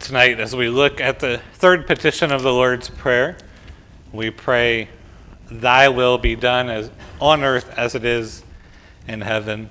Tonight, 0.00 0.40
as 0.40 0.56
we 0.56 0.70
look 0.70 1.02
at 1.02 1.20
the 1.20 1.42
third 1.52 1.86
petition 1.86 2.32
of 2.32 2.42
the 2.42 2.50
Lord's 2.50 2.88
Prayer, 2.88 3.36
we 4.10 4.30
pray, 4.30 4.88
Thy 5.50 5.90
will 5.90 6.16
be 6.16 6.34
done 6.34 6.70
as 6.70 6.90
on 7.20 7.44
earth 7.44 7.68
as 7.76 7.94
it 7.94 8.02
is 8.02 8.42
in 9.06 9.20
heaven. 9.20 9.68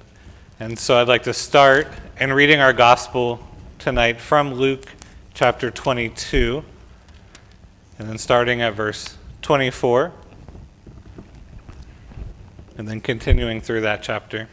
And 0.59 0.77
so 0.77 1.01
I'd 1.01 1.07
like 1.07 1.23
to 1.23 1.33
start 1.33 1.87
in 2.19 2.31
reading 2.33 2.59
our 2.59 2.71
gospel 2.71 3.39
tonight 3.79 4.21
from 4.21 4.53
Luke 4.53 4.85
chapter 5.33 5.71
22, 5.71 6.63
and 7.97 8.07
then 8.07 8.19
starting 8.19 8.61
at 8.61 8.75
verse 8.75 9.17
24, 9.41 10.11
and 12.77 12.87
then 12.87 13.01
continuing 13.01 13.59
through 13.59 13.81
that 13.81 14.03
chapter. 14.03 14.49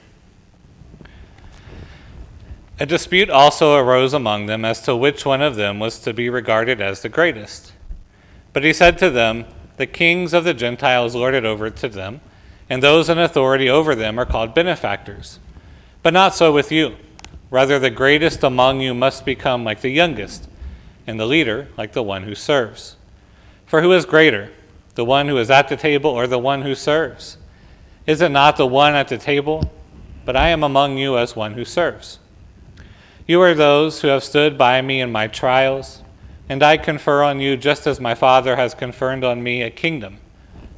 A 2.80 2.86
dispute 2.86 3.28
also 3.28 3.74
arose 3.74 4.14
among 4.14 4.46
them 4.46 4.64
as 4.64 4.80
to 4.82 4.94
which 4.94 5.26
one 5.26 5.42
of 5.42 5.56
them 5.56 5.80
was 5.80 5.98
to 6.00 6.12
be 6.12 6.30
regarded 6.30 6.80
as 6.80 7.02
the 7.02 7.08
greatest. 7.08 7.72
But 8.52 8.62
he 8.62 8.72
said 8.72 8.98
to 8.98 9.10
them, 9.10 9.46
The 9.78 9.86
kings 9.86 10.32
of 10.32 10.44
the 10.44 10.54
Gentiles 10.54 11.16
lord 11.16 11.34
it 11.34 11.44
over 11.44 11.70
to 11.70 11.88
them, 11.88 12.20
and 12.70 12.80
those 12.80 13.08
in 13.08 13.18
authority 13.18 13.68
over 13.68 13.96
them 13.96 14.16
are 14.16 14.24
called 14.24 14.54
benefactors. 14.54 15.40
But 16.04 16.12
not 16.12 16.36
so 16.36 16.52
with 16.52 16.70
you. 16.70 16.96
Rather, 17.50 17.80
the 17.80 17.90
greatest 17.90 18.44
among 18.44 18.80
you 18.80 18.94
must 18.94 19.24
become 19.24 19.64
like 19.64 19.80
the 19.80 19.90
youngest, 19.90 20.48
and 21.04 21.18
the 21.18 21.26
leader 21.26 21.66
like 21.76 21.94
the 21.94 22.02
one 22.02 22.22
who 22.22 22.34
serves. 22.36 22.94
For 23.66 23.82
who 23.82 23.92
is 23.92 24.04
greater, 24.04 24.52
the 24.94 25.04
one 25.04 25.26
who 25.26 25.38
is 25.38 25.50
at 25.50 25.68
the 25.68 25.76
table 25.76 26.10
or 26.10 26.28
the 26.28 26.38
one 26.38 26.62
who 26.62 26.76
serves? 26.76 27.38
Is 28.06 28.20
it 28.20 28.30
not 28.30 28.56
the 28.56 28.66
one 28.66 28.94
at 28.94 29.08
the 29.08 29.18
table? 29.18 29.72
But 30.24 30.36
I 30.36 30.50
am 30.50 30.62
among 30.62 30.96
you 30.96 31.18
as 31.18 31.34
one 31.34 31.54
who 31.54 31.64
serves. 31.64 32.20
You 33.28 33.42
are 33.42 33.52
those 33.52 34.00
who 34.00 34.08
have 34.08 34.24
stood 34.24 34.56
by 34.56 34.80
me 34.80 35.02
in 35.02 35.12
my 35.12 35.26
trials, 35.26 36.02
and 36.48 36.62
I 36.62 36.78
confer 36.78 37.22
on 37.22 37.40
you, 37.40 37.58
just 37.58 37.86
as 37.86 38.00
my 38.00 38.14
Father 38.14 38.56
has 38.56 38.72
conferred 38.72 39.22
on 39.22 39.42
me, 39.42 39.60
a 39.60 39.68
kingdom, 39.68 40.16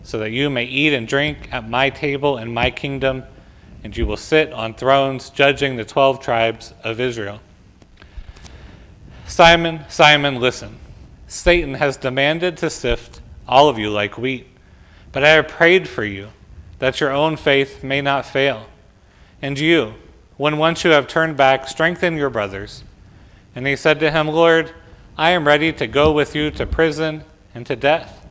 so 0.02 0.18
that 0.18 0.32
you 0.32 0.50
may 0.50 0.64
eat 0.64 0.92
and 0.92 1.06
drink 1.06 1.48
at 1.52 1.68
my 1.68 1.90
table 1.90 2.36
in 2.38 2.52
my 2.52 2.72
kingdom, 2.72 3.22
and 3.84 3.96
you 3.96 4.04
will 4.04 4.16
sit 4.16 4.52
on 4.52 4.74
thrones 4.74 5.30
judging 5.30 5.76
the 5.76 5.84
twelve 5.84 6.18
tribes 6.18 6.74
of 6.82 6.98
Israel. 6.98 7.40
Simon, 9.28 9.84
Simon, 9.88 10.40
listen. 10.40 10.80
Satan 11.28 11.74
has 11.74 11.96
demanded 11.96 12.56
to 12.56 12.68
sift 12.68 13.20
all 13.46 13.68
of 13.68 13.78
you 13.78 13.90
like 13.90 14.18
wheat, 14.18 14.48
but 15.12 15.22
I 15.22 15.28
have 15.28 15.46
prayed 15.46 15.88
for 15.88 16.02
you, 16.02 16.30
that 16.80 16.98
your 16.98 17.12
own 17.12 17.36
faith 17.36 17.84
may 17.84 18.00
not 18.00 18.26
fail. 18.26 18.66
And 19.40 19.56
you, 19.56 19.94
when 20.40 20.56
once 20.56 20.84
you 20.84 20.90
have 20.90 21.06
turned 21.06 21.36
back, 21.36 21.68
strengthen 21.68 22.16
your 22.16 22.30
brothers. 22.30 22.82
And 23.54 23.66
he 23.66 23.76
said 23.76 24.00
to 24.00 24.10
him, 24.10 24.26
Lord, 24.26 24.72
I 25.18 25.32
am 25.32 25.46
ready 25.46 25.70
to 25.74 25.86
go 25.86 26.10
with 26.12 26.34
you 26.34 26.50
to 26.52 26.64
prison 26.64 27.24
and 27.54 27.66
to 27.66 27.76
death. 27.76 28.26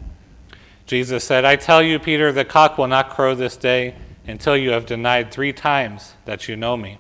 Jesus 0.88 1.24
said, 1.24 1.46
I 1.46 1.56
tell 1.56 1.84
you, 1.84 2.00
Peter, 2.00 2.32
the 2.32 2.44
cock 2.44 2.80
will 2.80 2.88
not 2.88 3.12
crow 3.12 3.36
this 3.36 3.56
day 3.56 3.94
until 4.26 4.58
you 4.58 4.72
have 4.72 4.88
denied 4.88 5.30
three 5.30 5.54
times 5.54 6.16
that 6.26 6.48
you 6.48 6.56
know 6.56 6.76
me. 6.76 6.98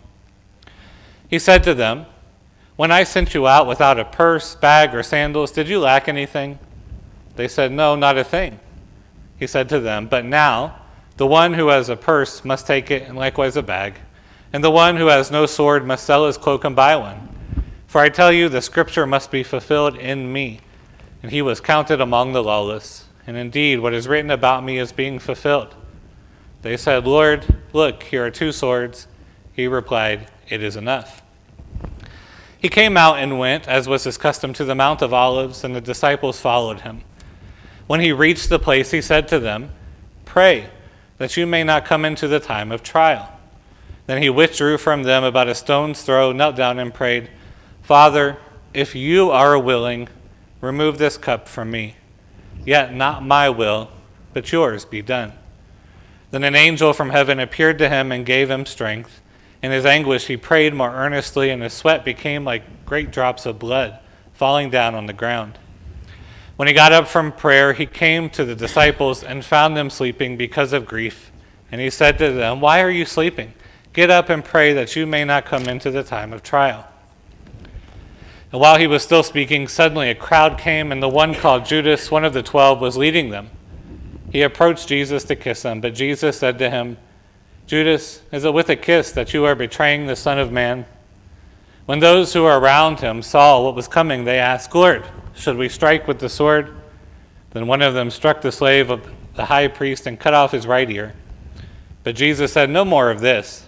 He 1.27 1.39
said 1.39 1.63
to 1.63 1.73
them, 1.73 2.05
When 2.75 2.91
I 2.91 3.03
sent 3.03 3.33
you 3.33 3.47
out 3.47 3.65
without 3.65 3.99
a 3.99 4.05
purse, 4.05 4.53
bag, 4.53 4.93
or 4.93 5.01
sandals, 5.01 5.51
did 5.51 5.67
you 5.67 5.79
lack 5.79 6.07
anything? 6.07 6.59
They 7.35 7.47
said, 7.47 7.71
No, 7.71 7.95
not 7.95 8.19
a 8.19 8.23
thing. 8.23 8.59
He 9.39 9.47
said 9.47 9.69
to 9.69 9.79
them, 9.79 10.05
But 10.05 10.23
now 10.23 10.83
the 11.17 11.25
one 11.25 11.55
who 11.55 11.69
has 11.69 11.89
a 11.89 11.95
purse 11.95 12.45
must 12.45 12.67
take 12.67 12.91
it, 12.91 13.07
and 13.07 13.17
likewise 13.17 13.57
a 13.57 13.63
bag 13.63 14.01
and 14.51 14.63
the 14.63 14.71
one 14.71 14.97
who 14.97 15.07
has 15.07 15.31
no 15.31 15.45
sword 15.45 15.85
must 15.85 16.05
sell 16.05 16.25
his 16.25 16.37
cloak 16.37 16.63
and 16.63 16.75
buy 16.75 16.95
one. 16.95 17.29
For 17.87 18.01
I 18.01 18.09
tell 18.09 18.31
you, 18.31 18.49
the 18.49 18.61
scripture 18.61 19.05
must 19.05 19.31
be 19.31 19.43
fulfilled 19.43 19.97
in 19.97 20.31
me. 20.31 20.61
And 21.21 21.31
he 21.31 21.41
was 21.41 21.59
counted 21.59 21.99
among 21.99 22.33
the 22.33 22.43
lawless. 22.43 23.05
And 23.27 23.35
indeed, 23.35 23.79
what 23.79 23.93
is 23.93 24.07
written 24.07 24.31
about 24.31 24.63
me 24.63 24.77
is 24.77 24.91
being 24.91 25.19
fulfilled. 25.19 25.75
They 26.61 26.77
said, 26.77 27.05
Lord, 27.05 27.61
look, 27.73 28.03
here 28.03 28.25
are 28.25 28.31
two 28.31 28.51
swords. 28.51 29.07
He 29.53 29.67
replied, 29.67 30.29
It 30.47 30.63
is 30.63 30.75
enough. 30.75 31.21
He 32.57 32.69
came 32.69 32.97
out 32.97 33.17
and 33.17 33.39
went, 33.39 33.67
as 33.67 33.87
was 33.87 34.03
his 34.03 34.17
custom, 34.17 34.53
to 34.53 34.65
the 34.65 34.75
Mount 34.75 35.01
of 35.01 35.13
Olives, 35.13 35.63
and 35.63 35.75
the 35.75 35.81
disciples 35.81 36.39
followed 36.41 36.81
him. 36.81 37.01
When 37.87 38.01
he 38.01 38.11
reached 38.11 38.49
the 38.49 38.59
place, 38.59 38.91
he 38.91 39.01
said 39.01 39.27
to 39.29 39.39
them, 39.39 39.71
Pray 40.25 40.69
that 41.17 41.37
you 41.37 41.47
may 41.47 41.63
not 41.63 41.85
come 41.85 42.05
into 42.05 42.27
the 42.27 42.39
time 42.39 42.71
of 42.71 42.83
trial. 42.83 43.38
Then 44.09 44.23
he 44.23 44.29
withdrew 44.31 44.79
from 44.79 45.03
them 45.03 45.23
about 45.23 45.49
a 45.49 45.53
stone's 45.53 46.01
throw, 46.01 46.31
knelt 46.31 46.55
down, 46.55 46.79
and 46.79 46.91
prayed, 46.91 47.29
Father, 47.83 48.37
if 48.73 48.95
you 48.95 49.29
are 49.29 49.59
willing, 49.59 50.09
remove 50.61 50.97
this 50.97 51.15
cup 51.15 51.47
from 51.47 51.69
me. 51.69 51.93
Yet 52.65 52.91
not 52.91 53.23
my 53.23 53.51
will, 53.51 53.91
but 54.33 54.51
yours 54.51 54.83
be 54.83 55.03
done. 55.03 55.33
Then 56.31 56.43
an 56.43 56.55
angel 56.55 56.91
from 56.91 57.11
heaven 57.11 57.39
appeared 57.39 57.77
to 57.77 57.87
him 57.87 58.11
and 58.11 58.25
gave 58.25 58.49
him 58.49 58.65
strength. 58.65 59.21
In 59.61 59.69
his 59.69 59.85
anguish, 59.85 60.25
he 60.25 60.37
prayed 60.37 60.73
more 60.73 60.89
earnestly, 60.89 61.51
and 61.51 61.61
his 61.61 61.73
sweat 61.73 62.03
became 62.03 62.43
like 62.43 62.87
great 62.87 63.11
drops 63.11 63.45
of 63.45 63.59
blood 63.59 63.99
falling 64.33 64.71
down 64.71 64.95
on 64.95 65.05
the 65.05 65.13
ground. 65.13 65.59
When 66.55 66.67
he 66.67 66.73
got 66.73 66.91
up 66.91 67.07
from 67.07 67.31
prayer, 67.31 67.73
he 67.73 67.85
came 67.85 68.31
to 68.31 68.43
the 68.43 68.55
disciples 68.55 69.23
and 69.23 69.45
found 69.45 69.77
them 69.77 69.91
sleeping 69.91 70.35
because 70.35 70.73
of 70.73 70.87
grief. 70.87 71.31
And 71.71 71.79
he 71.79 71.91
said 71.91 72.17
to 72.17 72.31
them, 72.31 72.59
Why 72.59 72.81
are 72.81 72.89
you 72.89 73.05
sleeping? 73.05 73.53
Get 73.93 74.09
up 74.09 74.29
and 74.29 74.45
pray 74.45 74.73
that 74.73 74.95
you 74.95 75.07
may 75.07 75.25
not 75.25 75.45
come 75.45 75.67
into 75.67 75.89
the 75.89 76.03
time 76.03 76.31
of 76.33 76.43
trial. 76.43 76.87
And 78.51 78.61
while 78.61 78.77
he 78.77 78.87
was 78.87 79.03
still 79.03 79.23
speaking, 79.23 79.67
suddenly 79.67 80.09
a 80.09 80.15
crowd 80.15 80.57
came, 80.57 80.91
and 80.91 81.01
the 81.01 81.09
one 81.09 81.35
called 81.35 81.65
Judas, 81.65 82.09
one 82.09 82.25
of 82.25 82.33
the 82.33 82.43
twelve, 82.43 82.81
was 82.81 82.97
leading 82.97 83.29
them. 83.29 83.49
He 84.31 84.41
approached 84.41 84.87
Jesus 84.87 85.23
to 85.25 85.35
kiss 85.35 85.63
him, 85.63 85.81
but 85.81 85.95
Jesus 85.95 86.37
said 86.37 86.59
to 86.59 86.69
him, 86.69 86.97
Judas, 87.67 88.21
is 88.31 88.45
it 88.45 88.53
with 88.53 88.69
a 88.69 88.75
kiss 88.75 89.11
that 89.11 89.33
you 89.33 89.45
are 89.45 89.55
betraying 89.55 90.07
the 90.07 90.15
Son 90.15 90.39
of 90.39 90.51
Man? 90.51 90.85
When 91.85 91.99
those 91.99 92.33
who 92.33 92.43
were 92.43 92.59
around 92.59 92.99
him 92.99 93.21
saw 93.21 93.63
what 93.63 93.75
was 93.75 93.87
coming, 93.87 94.23
they 94.23 94.39
asked, 94.39 94.73
Lord, 94.73 95.05
should 95.33 95.57
we 95.57 95.69
strike 95.69 96.07
with 96.07 96.19
the 96.19 96.29
sword? 96.29 96.75
Then 97.51 97.67
one 97.67 97.81
of 97.81 97.93
them 97.93 98.11
struck 98.11 98.41
the 98.41 98.51
slave 98.51 98.89
of 98.89 99.07
the 99.35 99.45
high 99.45 99.67
priest 99.67 100.05
and 100.05 100.19
cut 100.19 100.33
off 100.33 100.51
his 100.51 100.67
right 100.67 100.89
ear. 100.89 101.13
But 102.03 102.15
Jesus 102.15 102.53
said, 102.53 102.69
No 102.69 102.85
more 102.85 103.09
of 103.09 103.21
this 103.21 103.65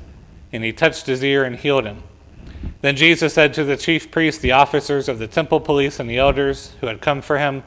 and 0.52 0.64
he 0.64 0.74
touched 0.74 1.06
his 1.06 1.24
ear 1.24 1.44
and 1.44 1.56
healed 1.56 1.86
him. 1.86 2.04
Then 2.82 2.96
Jesus 2.96 3.34
said 3.34 3.54
to 3.54 3.64
the 3.64 3.78
chief 3.78 4.12
priests, 4.12 4.42
the 4.42 4.52
officers 4.52 5.08
of 5.08 5.20
the 5.20 5.28
temple 5.28 5.60
police, 5.60 6.00
and 6.00 6.10
the 6.10 6.18
elders 6.18 6.74
who 6.82 6.88
had 6.88 7.02
come 7.02 7.22
for 7.22 7.38
him, 7.38 7.64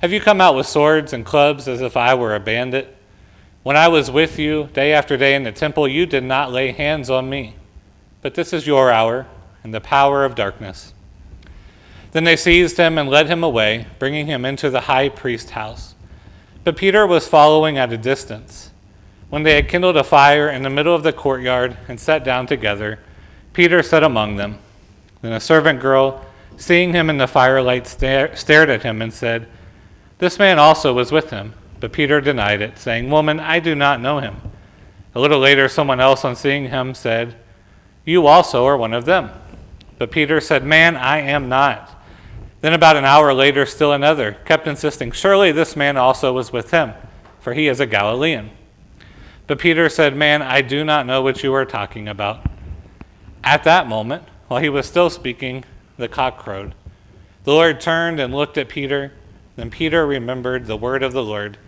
Have 0.00 0.12
you 0.12 0.20
come 0.20 0.40
out 0.40 0.56
with 0.56 0.66
swords 0.66 1.12
and 1.12 1.24
clubs 1.24 1.68
as 1.68 1.80
if 1.80 1.96
I 1.96 2.14
were 2.14 2.34
a 2.34 2.40
bandit? 2.40 2.96
When 3.62 3.76
I 3.76 3.88
was 3.88 4.10
with 4.10 4.38
you 4.38 4.68
day 4.72 4.92
after 4.92 5.16
day 5.16 5.34
in 5.34 5.42
the 5.42 5.52
temple, 5.52 5.88
you 5.88 6.06
did 6.06 6.22
not 6.22 6.52
lay 6.52 6.72
hands 6.72 7.10
on 7.10 7.28
me. 7.28 7.56
But 8.22 8.34
this 8.34 8.52
is 8.52 8.66
your 8.66 8.90
hour 8.90 9.26
and 9.64 9.74
the 9.74 9.80
power 9.80 10.24
of 10.24 10.34
darkness. 10.34 10.92
Then 12.12 12.24
they 12.24 12.36
seized 12.36 12.76
him 12.76 12.96
and 12.96 13.08
led 13.08 13.26
him 13.26 13.42
away, 13.42 13.86
bringing 13.98 14.26
him 14.26 14.44
into 14.44 14.70
the 14.70 14.82
high 14.82 15.08
priest's 15.08 15.50
house. 15.50 15.94
But 16.64 16.76
Peter 16.76 17.06
was 17.06 17.28
following 17.28 17.76
at 17.76 17.92
a 17.92 17.98
distance. 17.98 18.70
When 19.28 19.42
they 19.42 19.56
had 19.56 19.68
kindled 19.68 19.96
a 19.96 20.04
fire 20.04 20.48
in 20.48 20.62
the 20.62 20.70
middle 20.70 20.94
of 20.94 21.02
the 21.02 21.12
courtyard 21.12 21.76
and 21.88 21.98
sat 21.98 22.22
down 22.22 22.46
together, 22.46 23.00
Peter 23.52 23.82
sat 23.82 24.04
among 24.04 24.36
them. 24.36 24.58
Then 25.20 25.32
a 25.32 25.40
servant 25.40 25.80
girl, 25.80 26.24
seeing 26.56 26.92
him 26.92 27.10
in 27.10 27.18
the 27.18 27.26
firelight, 27.26 27.86
stare, 27.86 28.34
stared 28.36 28.70
at 28.70 28.82
him 28.82 29.02
and 29.02 29.12
said, 29.12 29.48
This 30.18 30.38
man 30.38 30.58
also 30.58 30.92
was 30.92 31.10
with 31.10 31.30
him. 31.30 31.54
But 31.80 31.92
Peter 31.92 32.20
denied 32.20 32.62
it, 32.62 32.78
saying, 32.78 33.10
Woman, 33.10 33.40
I 33.40 33.58
do 33.58 33.74
not 33.74 34.00
know 34.00 34.20
him. 34.20 34.36
A 35.14 35.20
little 35.20 35.40
later, 35.40 35.68
someone 35.68 36.00
else, 36.00 36.24
on 36.24 36.36
seeing 36.36 36.70
him, 36.70 36.94
said, 36.94 37.36
You 38.04 38.26
also 38.26 38.64
are 38.64 38.76
one 38.76 38.94
of 38.94 39.06
them. 39.06 39.30
But 39.98 40.10
Peter 40.10 40.40
said, 40.40 40.64
Man, 40.64 40.96
I 40.96 41.18
am 41.18 41.48
not. 41.48 41.90
Then 42.60 42.72
about 42.72 42.96
an 42.96 43.04
hour 43.04 43.34
later, 43.34 43.66
still 43.66 43.92
another 43.92 44.32
kept 44.44 44.66
insisting, 44.66 45.12
Surely 45.12 45.52
this 45.52 45.76
man 45.76 45.96
also 45.96 46.32
was 46.32 46.52
with 46.52 46.70
him, 46.70 46.92
for 47.40 47.54
he 47.54 47.68
is 47.68 47.80
a 47.80 47.86
Galilean. 47.86 48.50
But 49.46 49.58
Peter 49.58 49.88
said, 49.88 50.16
Man, 50.16 50.42
I 50.42 50.60
do 50.60 50.84
not 50.84 51.06
know 51.06 51.22
what 51.22 51.42
you 51.42 51.54
are 51.54 51.64
talking 51.64 52.08
about. 52.08 52.44
At 53.44 53.64
that 53.64 53.86
moment, 53.86 54.24
while 54.48 54.60
he 54.60 54.68
was 54.68 54.86
still 54.86 55.10
speaking, 55.10 55.64
the 55.96 56.08
cock 56.08 56.38
crowed. 56.38 56.74
The 57.44 57.52
Lord 57.52 57.80
turned 57.80 58.18
and 58.18 58.34
looked 58.34 58.58
at 58.58 58.68
Peter. 58.68 59.12
Then 59.54 59.70
Peter 59.70 60.06
remembered 60.06 60.66
the 60.66 60.76
word 60.76 61.02
of 61.02 61.12
the 61.12 61.22
Lord, 61.22 61.58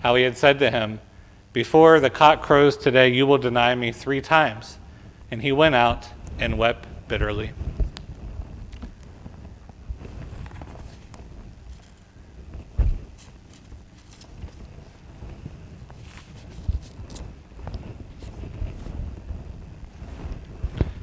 how 0.00 0.16
he 0.16 0.24
had 0.24 0.36
said 0.36 0.58
to 0.58 0.70
him, 0.70 1.00
Before 1.52 2.00
the 2.00 2.10
cock 2.10 2.42
crows 2.42 2.76
today, 2.76 3.08
you 3.08 3.26
will 3.26 3.38
deny 3.38 3.74
me 3.74 3.92
three 3.92 4.20
times. 4.20 4.78
And 5.30 5.42
he 5.42 5.52
went 5.52 5.76
out 5.76 6.08
and 6.38 6.58
wept 6.58 6.86
bitterly. 7.06 7.52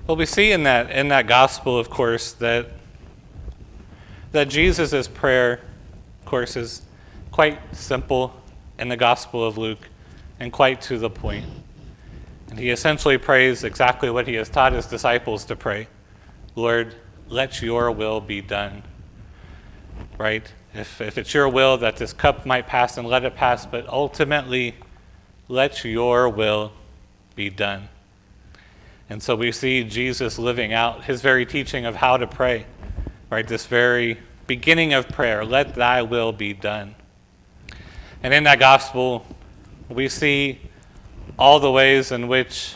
Well, 0.07 0.17
we 0.17 0.27
see 0.27 0.51
in 0.51 0.63
that 0.63 0.91
in 0.91 1.07
that 1.07 1.25
gospel, 1.25 1.79
of 1.79 1.89
course, 1.89 2.31
that 2.33 2.67
that 4.33 4.49
Jesus' 4.49 5.07
prayer, 5.07 5.61
of 6.21 6.25
course, 6.25 6.55
is 6.55 6.83
quite 7.31 7.57
simple 7.75 8.39
in 8.77 8.89
the 8.89 8.97
Gospel 8.97 9.43
of 9.43 9.57
Luke 9.57 9.89
and 10.39 10.51
quite 10.53 10.79
to 10.81 10.99
the 10.99 11.09
point. 11.09 11.45
And 12.51 12.59
he 12.59 12.69
essentially 12.69 13.17
prays 13.17 13.63
exactly 13.63 14.11
what 14.11 14.27
he 14.27 14.35
has 14.35 14.47
taught 14.47 14.73
his 14.73 14.85
disciples 14.85 15.43
to 15.45 15.55
pray 15.55 15.87
Lord, 16.53 16.93
let 17.27 17.63
your 17.63 17.91
will 17.91 18.21
be 18.21 18.41
done. 18.41 18.83
Right? 20.19 20.53
If, 20.75 21.01
if 21.01 21.17
it's 21.17 21.33
your 21.33 21.49
will 21.49 21.77
that 21.77 21.97
this 21.97 22.13
cup 22.13 22.45
might 22.45 22.67
pass, 22.67 22.97
and 22.97 23.07
let 23.07 23.23
it 23.23 23.35
pass, 23.35 23.65
but 23.65 23.87
ultimately, 23.89 24.75
let 25.47 25.83
your 25.83 26.29
will 26.29 26.73
be 27.35 27.49
done. 27.49 27.89
And 29.09 29.21
so 29.21 29.35
we 29.35 29.51
see 29.51 29.83
Jesus 29.83 30.39
living 30.39 30.73
out 30.73 31.03
his 31.03 31.21
very 31.21 31.45
teaching 31.45 31.85
of 31.85 31.95
how 31.95 32.17
to 32.17 32.25
pray, 32.25 32.65
right? 33.29 33.47
This 33.47 33.65
very 33.65 34.19
beginning 34.47 34.93
of 34.93 35.07
prayer, 35.09 35.45
let 35.45 35.75
thy 35.75 36.01
will 36.01 36.31
be 36.31 36.53
done. 36.53 36.95
And 38.23 38.33
in 38.33 38.43
that 38.45 38.59
gospel, 38.59 39.25
we 39.89 40.09
see 40.09 40.59
all 41.37 41.59
the 41.59 41.71
ways 41.71 42.11
in 42.11 42.27
which 42.27 42.75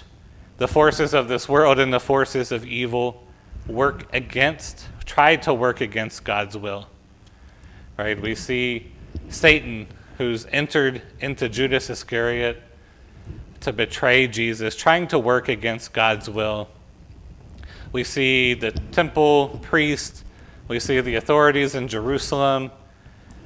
the 0.58 0.68
forces 0.68 1.14
of 1.14 1.28
this 1.28 1.50
world 1.50 1.80
and 1.80 1.92
the 1.92 2.00
forces 2.00 2.52
of 2.52 2.66
evil 2.66 3.26
work 3.66 4.14
against, 4.14 4.88
try 5.06 5.36
to 5.38 5.54
work 5.54 5.82
against 5.82 6.24
God's 6.24 6.58
will. 6.58 6.88
Right? 7.98 8.20
We 8.22 8.36
see 8.36 8.92
Satan, 9.30 9.88
who's 10.18 10.46
entered 10.48 11.02
into 11.20 11.50
Judas 11.50 11.90
Iscariot 11.90 12.62
to 13.62 13.74
betray 13.74 14.28
Jesus, 14.28 14.76
trying 14.76 15.08
to 15.08 15.20
work 15.20 15.50
against 15.50 15.94
God's 15.94 16.30
will. 16.30 16.70
We 17.92 18.04
see 18.04 18.54
the 18.54 18.72
temple 18.72 19.60
priest, 19.62 20.24
we 20.68 20.80
see 20.80 21.00
the 21.02 21.16
authorities 21.16 21.76
in 21.76 21.88
Jerusalem, 21.88 22.72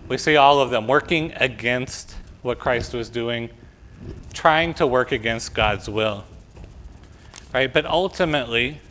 we 0.08 0.18
see 0.18 0.36
all 0.36 0.60
of 0.60 0.70
them 0.70 0.88
working 0.88 1.32
against 1.38 2.16
what 2.42 2.60
Christ 2.60 2.94
was 2.94 3.10
doing, 3.10 3.50
trying 4.34 4.74
to 4.76 4.86
work 4.86 5.12
against 5.12 5.54
God's 5.54 5.90
will. 5.90 6.26
Right? 7.54 7.72
But 7.72 7.86
ultimately, 7.86 8.82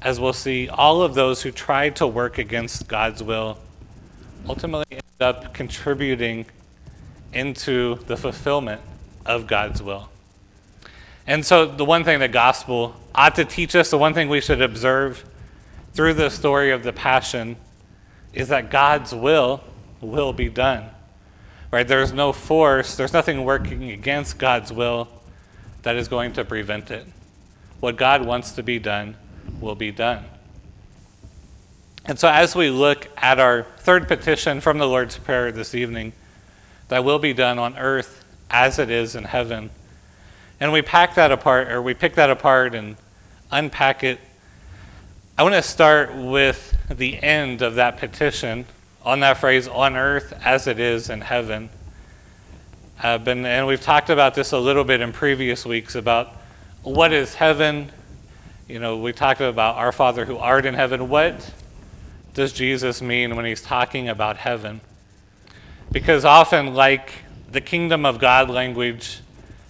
as 0.00 0.18
we'll 0.18 0.32
see, 0.32 0.68
all 0.68 1.02
of 1.02 1.14
those 1.14 1.42
who 1.42 1.50
try 1.50 1.90
to 1.90 2.06
work 2.06 2.38
against 2.38 2.88
God's 2.88 3.22
will 3.22 3.58
ultimately 4.48 4.86
end 4.90 5.02
up 5.20 5.54
contributing 5.54 6.46
into 7.32 7.96
the 8.06 8.16
fulfillment 8.16 8.80
of 9.24 9.46
God's 9.46 9.82
will. 9.82 10.08
And 11.26 11.46
so, 11.46 11.66
the 11.66 11.84
one 11.84 12.04
thing 12.04 12.18
the 12.18 12.28
gospel 12.28 12.96
ought 13.14 13.34
to 13.36 13.44
teach 13.44 13.76
us, 13.76 13.90
the 13.90 13.98
one 13.98 14.14
thing 14.14 14.28
we 14.28 14.40
should 14.40 14.60
observe 14.60 15.24
through 15.94 16.14
the 16.14 16.30
story 16.30 16.72
of 16.72 16.82
the 16.82 16.92
Passion, 16.92 17.56
is 18.32 18.48
that 18.48 18.70
God's 18.70 19.14
will 19.14 19.62
will 20.00 20.32
be 20.32 20.48
done. 20.48 20.86
Right? 21.70 21.86
There's 21.86 22.12
no 22.12 22.32
force, 22.32 22.96
there's 22.96 23.12
nothing 23.12 23.44
working 23.44 23.90
against 23.90 24.38
God's 24.38 24.72
will 24.72 25.08
that 25.82 25.96
is 25.96 26.08
going 26.08 26.32
to 26.34 26.44
prevent 26.44 26.90
it. 26.90 27.06
What 27.80 27.96
God 27.96 28.24
wants 28.24 28.52
to 28.52 28.62
be 28.62 28.78
done 28.78 29.16
will 29.60 29.74
be 29.74 29.90
done. 29.90 30.24
And 32.04 32.18
so, 32.18 32.28
as 32.28 32.56
we 32.56 32.68
look 32.68 33.08
at 33.16 33.38
our 33.38 33.62
third 33.78 34.08
petition 34.08 34.60
from 34.60 34.78
the 34.78 34.88
Lord's 34.88 35.18
Prayer 35.18 35.52
this 35.52 35.72
evening, 35.72 36.14
that 36.88 37.04
will 37.04 37.20
be 37.20 37.32
done 37.32 37.60
on 37.60 37.78
earth 37.78 38.24
as 38.50 38.80
it 38.80 38.90
is 38.90 39.14
in 39.14 39.24
heaven 39.24 39.70
and 40.62 40.70
we 40.70 40.80
pack 40.80 41.16
that 41.16 41.32
apart, 41.32 41.72
or 41.72 41.82
we 41.82 41.92
pick 41.92 42.14
that 42.14 42.30
apart 42.30 42.72
and 42.72 42.94
unpack 43.50 44.04
it. 44.04 44.20
I 45.36 45.42
want 45.42 45.56
to 45.56 45.62
start 45.62 46.14
with 46.14 46.78
the 46.88 47.20
end 47.20 47.62
of 47.62 47.74
that 47.74 47.98
petition 47.98 48.66
on 49.04 49.18
that 49.20 49.38
phrase, 49.38 49.66
on 49.66 49.96
earth 49.96 50.32
as 50.44 50.68
it 50.68 50.78
is 50.78 51.10
in 51.10 51.20
heaven. 51.20 51.68
Uh, 53.02 53.18
been, 53.18 53.44
and 53.44 53.66
we've 53.66 53.80
talked 53.80 54.08
about 54.08 54.36
this 54.36 54.52
a 54.52 54.58
little 54.60 54.84
bit 54.84 55.00
in 55.00 55.12
previous 55.12 55.66
weeks 55.66 55.96
about 55.96 56.28
what 56.84 57.12
is 57.12 57.34
heaven. 57.34 57.90
You 58.68 58.78
know, 58.78 58.98
we 58.98 59.12
talked 59.12 59.40
about 59.40 59.74
our 59.74 59.90
Father 59.90 60.26
who 60.26 60.36
art 60.36 60.64
in 60.64 60.74
heaven. 60.74 61.08
What 61.08 61.52
does 62.34 62.52
Jesus 62.52 63.02
mean 63.02 63.34
when 63.34 63.46
he's 63.46 63.62
talking 63.62 64.08
about 64.08 64.36
heaven? 64.36 64.80
Because 65.90 66.24
often, 66.24 66.72
like 66.72 67.24
the 67.50 67.60
kingdom 67.60 68.06
of 68.06 68.20
God 68.20 68.48
language 68.48 69.22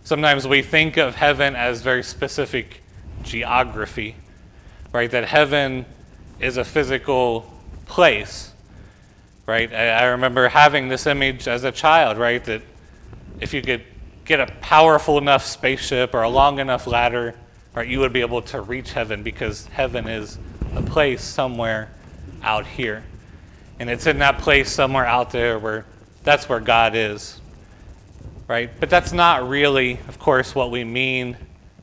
Sometimes 0.05 0.49
we 0.49 0.63
think 0.63 0.97
of 0.97 1.15
heaven 1.15 1.55
as 1.55 1.81
very 1.81 2.03
specific 2.03 2.83
geography, 3.23 4.17
right? 4.93 5.11
That 5.11 5.25
heaven 5.25 5.87
is 6.41 6.57
a 6.57 6.65
physical 6.65 7.49
place, 7.87 8.53
right? 9.47 9.73
I, 9.73 10.07
remember 10.07 10.49
having 10.49 10.89
this 10.89 11.07
image 11.07 11.47
as 11.47 11.63
a 11.63 11.71
child, 11.71 12.19
right? 12.19 12.43
That 12.45 12.63
if 13.39 13.55
you 13.55 13.63
could 13.63 13.85
get 14.25 14.41
a 14.41 14.47
powerful 14.61 15.19
enough 15.19 15.45
spaceship 15.45 16.15
or 16.15 16.23
a 16.23 16.29
long 16.29 16.59
enough 16.59 16.89
ladder, 16.89 17.37
right, 17.73 17.87
you 17.87 18.01
would 18.01 18.13
be 18.13 18.23
able 18.23 18.43
to 18.43 18.61
reach 18.61 18.93
heaven 18.93 19.23
because 19.23 19.67
heaven 19.69 20.09
is 20.09 20.37
a 20.75 20.83
place 20.83 21.23
somewhere 21.23 21.93
out 22.43 22.67
here. 22.67 23.05
And 23.79 23.89
it's 23.89 24.07
in 24.07 24.19
that 24.19 24.39
place 24.39 24.71
somewhere 24.71 25.07
out 25.07 25.31
there 25.31 25.61
where 25.61 25.87
that's 26.25 26.49
where 26.49 26.61
God 26.61 26.97
is 26.97 27.41
right? 28.53 28.71
But 28.79 28.91
that's 28.91 29.15
not 29.15 29.49
really, 29.49 29.95
of 30.09 30.19
course, 30.19 30.55
what 30.55 30.71
we 30.71 30.85
mean 30.85 31.39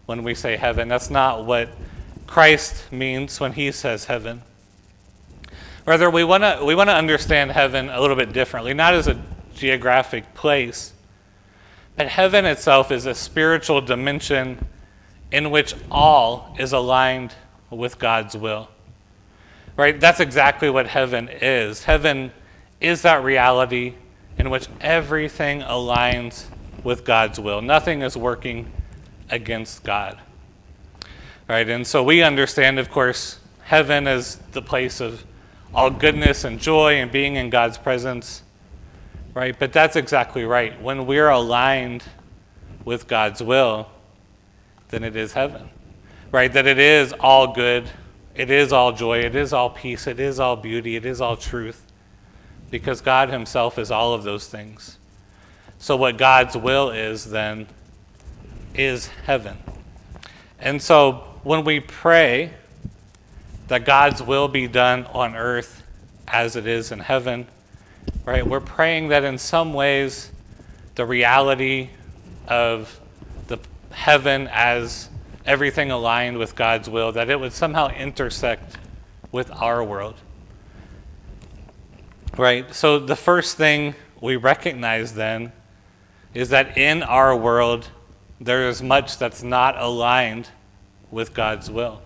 when 0.06 0.22
we 0.22 0.36
say 0.36 0.56
heaven. 0.56 0.88
That's 0.88 1.10
not 1.10 1.44
what 1.44 1.70
Christ 2.28 2.92
means 2.92 3.40
when 3.40 3.54
he 3.54 3.72
says 3.72 4.06
heaven. 4.06 4.44
Rather, 5.88 6.12
we 6.12 6.24
want 6.24 6.44
to 6.44 6.64
we 6.64 6.76
want 6.76 6.92
to 6.92 6.96
understand 6.96 7.50
heaven 7.54 7.90
a 7.90 8.00
little 8.00 8.16
bit 8.16 8.34
differently, 8.34 8.76
not 8.76 8.94
as 8.94 9.08
a 9.08 9.20
geographic 9.56 10.36
place, 10.36 10.94
but 11.96 12.08
heaven 12.08 12.46
itself 12.46 12.92
is 12.92 13.08
a 13.08 13.16
spiritual 13.16 13.82
dimension 13.82 14.64
in 15.32 15.50
which 15.50 15.74
all 15.90 16.56
is 16.60 16.72
aligned 16.72 17.34
with 17.72 17.98
God's 17.98 18.38
will. 18.38 18.70
Right? 19.76 20.00
That's 20.00 20.20
exactly 20.20 20.70
what 20.70 20.86
heaven 20.86 21.30
is. 21.30 21.86
Heaven 21.86 22.32
is 22.80 23.02
that 23.02 23.24
reality 23.24 23.96
in 24.38 24.52
which 24.52 24.68
everything 24.82 25.62
aligns 25.62 26.46
with 26.84 27.06
God's 27.06 27.40
will. 27.40 27.62
Nothing 27.62 28.02
is 28.02 28.16
working 28.16 28.72
against 29.30 29.84
God. 29.84 30.18
Right? 31.48 31.68
And 31.68 31.86
so 31.86 32.04
we 32.04 32.22
understand, 32.22 32.80
of 32.80 32.92
course, 32.92 33.40
heaven 33.64 34.08
is 34.08 34.38
the 34.52 34.62
place 34.62 35.02
of 35.02 35.26
all 35.74 35.90
goodness 35.90 36.44
and 36.44 36.60
joy 36.60 36.96
and 36.96 37.12
being 37.12 37.36
in 37.36 37.50
God's 37.50 37.78
presence. 37.78 38.44
Right? 39.34 39.58
But 39.58 39.74
that's 39.74 39.96
exactly 39.96 40.44
right. 40.44 40.80
When 40.82 41.06
we're 41.06 41.30
aligned 41.30 42.04
with 42.86 43.08
God's 43.08 43.42
will, 43.42 43.88
then 44.90 45.04
it 45.04 45.16
is 45.16 45.34
heaven. 45.34 45.70
Right? 46.32 46.52
That 46.52 46.68
it 46.68 46.80
is 46.80 47.14
all 47.14 47.54
good, 47.54 47.90
it 48.36 48.50
is 48.50 48.72
all 48.72 48.92
joy, 48.92 49.20
it 49.20 49.36
is 49.36 49.54
all 49.54 49.70
peace, 49.70 50.08
it 50.08 50.20
is 50.20 50.40
all 50.40 50.56
beauty, 50.56 50.96
it 50.96 51.06
is 51.06 51.22
all 51.22 51.36
truth. 51.36 51.86
Because 52.70 53.02
God 53.02 53.30
Himself 53.30 53.80
is 53.80 53.90
all 53.90 54.14
of 54.14 54.24
those 54.24 54.48
things. 54.48 55.00
So, 55.82 55.96
what 55.96 56.18
God's 56.18 56.58
will 56.58 56.90
is 56.90 57.32
then 57.32 57.66
is 58.76 59.08
heaven. 59.08 59.58
And 60.60 60.82
so, 60.82 61.40
when 61.44 61.64
we 61.64 61.80
pray 61.80 62.54
that 63.70 63.86
God's 63.86 64.22
will 64.22 64.50
be 64.50 64.68
done 64.68 65.06
on 65.06 65.38
earth 65.38 65.84
as 66.28 66.58
it 66.58 66.68
is 66.68 66.92
in 66.92 67.00
heaven, 67.00 67.48
right, 68.26 68.46
we're 68.46 68.60
praying 68.60 69.08
that 69.08 69.24
in 69.24 69.38
some 69.38 69.74
ways 69.74 70.32
the 70.96 71.06
reality 71.06 71.92
of 72.50 73.00
the 73.48 73.58
heaven 73.92 74.50
as 74.52 75.08
everything 75.46 75.92
aligned 75.92 76.38
with 76.38 76.58
God's 76.58 76.90
will, 76.90 77.14
that 77.14 77.30
it 77.30 77.40
would 77.40 77.54
somehow 77.54 77.88
intersect 77.88 78.76
with 79.32 79.50
our 79.52 79.82
world. 79.82 80.16
Right? 82.38 82.76
So, 82.76 83.00
the 83.00 83.16
first 83.16 83.56
thing 83.56 83.96
we 84.20 84.36
recognize 84.36 85.14
then 85.14 85.54
is 86.34 86.50
that 86.50 86.78
in 86.78 87.04
our 87.04 87.36
world, 87.36 87.90
there 88.40 88.70
is 88.70 88.82
much 88.82 89.18
that's 89.18 89.44
not 89.44 89.78
aligned 89.78 90.50
with 91.12 91.34
God's 91.34 91.70
will. 91.70 92.02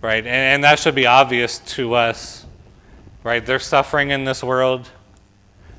Right? 0.00 0.24
And, 0.24 0.26
and, 0.26 0.64
that 0.64 0.78
should 0.78 0.94
be 0.94 1.06
obvious 1.06 1.58
to 1.58 1.94
us. 1.94 2.46
Right? 3.24 3.44
There's 3.44 3.64
suffering 3.64 4.10
in 4.10 4.24
this 4.24 4.44
world, 4.44 4.90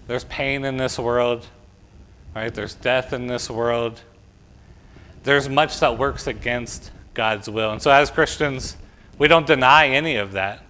there's 0.08 0.24
pain 0.26 0.66
in 0.66 0.78
this 0.78 0.98
world, 0.98 1.46
right? 2.36 2.54
There's 2.54 2.74
death 2.74 3.14
in 3.14 3.28
this 3.28 3.50
world. 3.50 4.02
There's 5.24 5.48
much 5.48 5.80
that 5.82 5.98
works 5.98 6.26
against 6.26 6.92
God's 7.14 7.48
will. 7.48 7.72
And 7.72 7.82
so, 7.82 7.92
as 7.92 8.10
Christians, 8.10 8.76
we 9.20 9.28
don't 9.28 9.46
deny 9.46 9.90
any 9.90 10.16
of 10.16 10.32
that. 10.32 10.64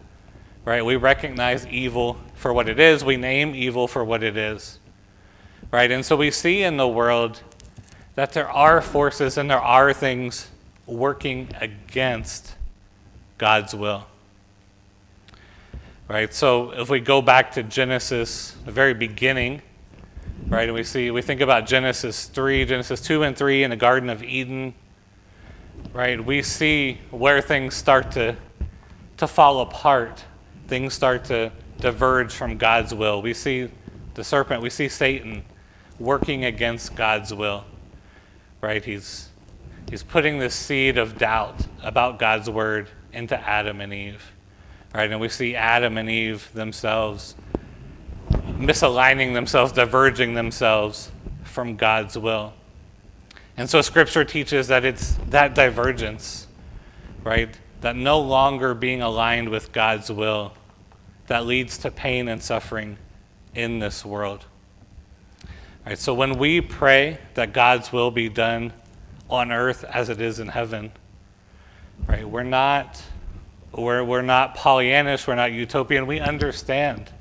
Right? 0.65 0.83
We 0.83 0.97
recognize 0.97 1.65
evil 1.67 2.19
for 2.35 2.53
what 2.53 2.67
it 2.67 2.79
is, 2.79 3.03
we 3.03 3.17
name 3.17 3.55
evil 3.55 3.87
for 3.87 4.03
what 4.03 4.23
it 4.23 4.35
is 4.35 4.78
right? 5.71 5.91
And 5.91 6.05
so 6.05 6.15
we 6.15 6.31
see 6.31 6.63
in 6.63 6.77
the 6.77 6.87
world 6.87 7.41
that 8.15 8.33
there 8.33 8.49
are 8.49 8.81
forces 8.81 9.37
and 9.37 9.49
there 9.49 9.61
are 9.61 9.93
things 9.93 10.49
working 10.85 11.49
against 11.59 12.55
God's 13.37 13.73
will. 13.73 14.07
Right? 16.07 16.33
So 16.33 16.71
if 16.71 16.89
we 16.89 16.99
go 16.99 17.21
back 17.21 17.51
to 17.53 17.63
Genesis, 17.63 18.55
the 18.65 18.71
very 18.71 18.95
beginning, 18.95 19.61
right, 20.47 20.63
and 20.67 20.73
we 20.73 20.83
see 20.83 21.11
we 21.11 21.21
think 21.21 21.39
about 21.39 21.67
Genesis 21.67 22.25
3, 22.25 22.65
Genesis 22.65 22.99
2 23.01 23.23
and 23.23 23.37
3 23.37 23.63
in 23.63 23.69
the 23.69 23.75
Garden 23.75 24.09
of 24.09 24.23
Eden, 24.23 24.73
right? 25.93 26.23
We 26.23 26.41
see 26.41 26.99
where 27.11 27.41
things 27.41 27.75
start 27.75 28.11
to 28.13 28.35
to 29.17 29.27
fall 29.27 29.59
apart. 29.61 30.23
Things 30.67 30.93
start 30.93 31.25
to 31.25 31.51
diverge 31.79 32.33
from 32.33 32.57
God's 32.57 32.93
will. 32.93 33.21
We 33.21 33.33
see 33.33 33.69
the 34.15 34.23
serpent, 34.23 34.61
we 34.61 34.69
see 34.69 34.87
Satan 34.87 35.43
working 35.99 36.45
against 36.45 36.95
God's 36.95 37.33
will. 37.33 37.65
Right? 38.61 38.83
He's 38.83 39.29
he's 39.89 40.03
putting 40.03 40.39
this 40.39 40.55
seed 40.55 40.97
of 40.97 41.17
doubt 41.17 41.67
about 41.83 42.19
God's 42.19 42.49
word 42.49 42.89
into 43.13 43.37
Adam 43.39 43.81
and 43.81 43.93
Eve. 43.93 44.31
Right? 44.93 45.11
And 45.11 45.19
we 45.19 45.29
see 45.29 45.55
Adam 45.55 45.97
and 45.97 46.09
Eve 46.09 46.49
themselves 46.53 47.35
misaligning 48.59 49.33
themselves, 49.33 49.71
diverging 49.71 50.33
themselves 50.33 51.11
from 51.43 51.75
God's 51.75 52.17
will. 52.17 52.53
And 53.57 53.69
so 53.69 53.81
scripture 53.81 54.23
teaches 54.23 54.67
that 54.67 54.85
it's 54.85 55.17
that 55.29 55.55
divergence, 55.55 56.47
right? 57.23 57.49
That 57.81 57.95
no 57.95 58.19
longer 58.19 58.73
being 58.73 59.01
aligned 59.01 59.49
with 59.49 59.71
God's 59.71 60.11
will 60.11 60.53
that 61.27 61.45
leads 61.45 61.77
to 61.79 61.91
pain 61.91 62.27
and 62.27 62.41
suffering 62.41 62.97
in 63.53 63.79
this 63.79 64.03
world. 64.05 64.45
Right, 65.85 65.97
so 65.97 66.13
when 66.13 66.37
we 66.37 66.61
pray 66.61 67.19
that 67.33 67.53
God's 67.53 67.91
will 67.91 68.11
be 68.11 68.29
done 68.29 68.73
on 69.29 69.51
earth 69.51 69.83
as 69.83 70.09
it 70.09 70.21
is 70.21 70.39
in 70.39 70.49
heaven, 70.49 70.91
right, 72.07 72.27
we're 72.27 72.43
not 72.43 73.01
we're, 73.71 74.03
we're 74.03 74.21
not 74.21 74.55
Pollyannish, 74.55 75.27
we're 75.27 75.35
not 75.35 75.51
utopian. 75.51 76.07
We 76.07 76.19
understand, 76.19 77.11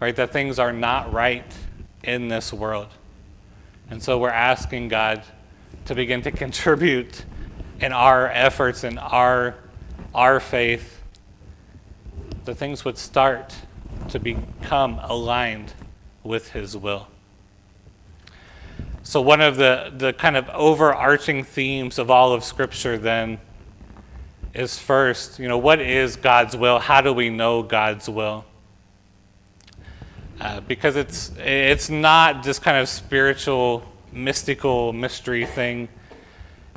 right, 0.00 0.14
that 0.16 0.32
things 0.32 0.58
are 0.58 0.72
not 0.72 1.12
right 1.12 1.50
in 2.04 2.28
this 2.28 2.52
world. 2.52 2.88
And 3.90 4.02
so 4.02 4.18
we're 4.18 4.30
asking 4.30 4.88
God 4.88 5.22
to 5.86 5.94
begin 5.94 6.22
to 6.22 6.30
contribute 6.30 7.24
in 7.80 7.92
our 7.92 8.28
efforts 8.28 8.84
and 8.84 8.98
our, 8.98 9.54
our 10.14 10.40
faith 10.40 11.00
that 12.44 12.56
things 12.56 12.84
would 12.84 12.98
start 12.98 13.54
to 14.08 14.18
become 14.18 14.98
aligned 15.02 15.72
with 16.22 16.50
His 16.50 16.76
will. 16.76 17.08
So, 19.04 19.20
one 19.20 19.40
of 19.40 19.56
the, 19.56 19.92
the 19.96 20.12
kind 20.12 20.36
of 20.36 20.48
overarching 20.50 21.42
themes 21.42 21.98
of 21.98 22.08
all 22.08 22.32
of 22.32 22.44
Scripture 22.44 22.96
then 22.96 23.40
is 24.54 24.78
first, 24.78 25.40
you 25.40 25.48
know, 25.48 25.58
what 25.58 25.80
is 25.80 26.14
God's 26.14 26.56
will? 26.56 26.78
How 26.78 27.00
do 27.00 27.12
we 27.12 27.28
know 27.28 27.64
God's 27.64 28.08
will? 28.08 28.44
Uh, 30.40 30.60
because 30.60 30.94
it's, 30.94 31.32
it's 31.38 31.90
not 31.90 32.44
this 32.44 32.60
kind 32.60 32.76
of 32.76 32.88
spiritual, 32.88 33.82
mystical 34.12 34.92
mystery 34.92 35.46
thing, 35.46 35.88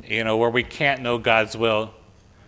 you 0.04 0.24
know, 0.24 0.36
where 0.36 0.50
we 0.50 0.64
can't 0.64 1.02
know 1.02 1.18
God's 1.18 1.56
will, 1.56 1.92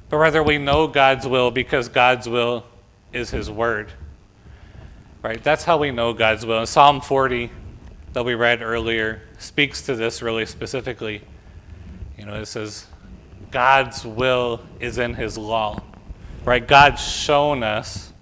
but 0.08 0.16
rather 0.16 0.42
we 0.42 0.58
know 0.58 0.88
God's 0.88 1.26
will 1.26 1.52
because 1.52 1.88
God's 1.88 2.28
will 2.28 2.64
is 3.12 3.30
His 3.30 3.48
Word. 3.48 3.92
Right? 5.22 5.42
That's 5.42 5.64
how 5.64 5.78
we 5.78 5.92
know 5.92 6.12
God's 6.12 6.44
will. 6.44 6.58
And 6.58 6.68
Psalm 6.68 7.00
40, 7.00 7.50
that 8.12 8.24
we 8.24 8.34
read 8.34 8.62
earlier, 8.62 9.22
speaks 9.38 9.82
to 9.82 9.94
this 9.94 10.20
really 10.20 10.46
specifically. 10.46 11.22
You 12.18 12.26
know, 12.26 12.34
it 12.34 12.46
says, 12.46 12.86
God's 13.50 14.04
will 14.04 14.60
is 14.80 14.98
in 14.98 15.14
His 15.14 15.38
law. 15.38 15.82
Right? 16.44 16.66
God's 16.66 17.02
shown 17.02 17.62
us 17.62 18.12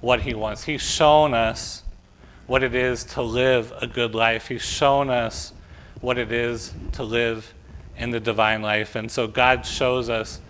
what 0.00 0.22
He 0.22 0.34
wants. 0.34 0.64
He's 0.64 0.82
shown 0.82 1.34
us 1.34 1.82
what 2.46 2.62
it 2.62 2.74
is 2.74 3.04
to 3.04 3.22
live 3.22 3.72
a 3.80 3.86
good 3.86 4.14
life. 4.14 4.48
He's 4.48 4.62
shown 4.62 5.10
us 5.10 5.52
what 6.00 6.18
it 6.18 6.32
is 6.32 6.72
to 6.92 7.02
live 7.02 7.52
in 7.96 8.10
the 8.10 8.20
divine 8.20 8.62
life. 8.62 8.96
And 8.96 9.10
so 9.10 9.26
God 9.26 9.66
shows 9.66 10.08
us 10.08 10.40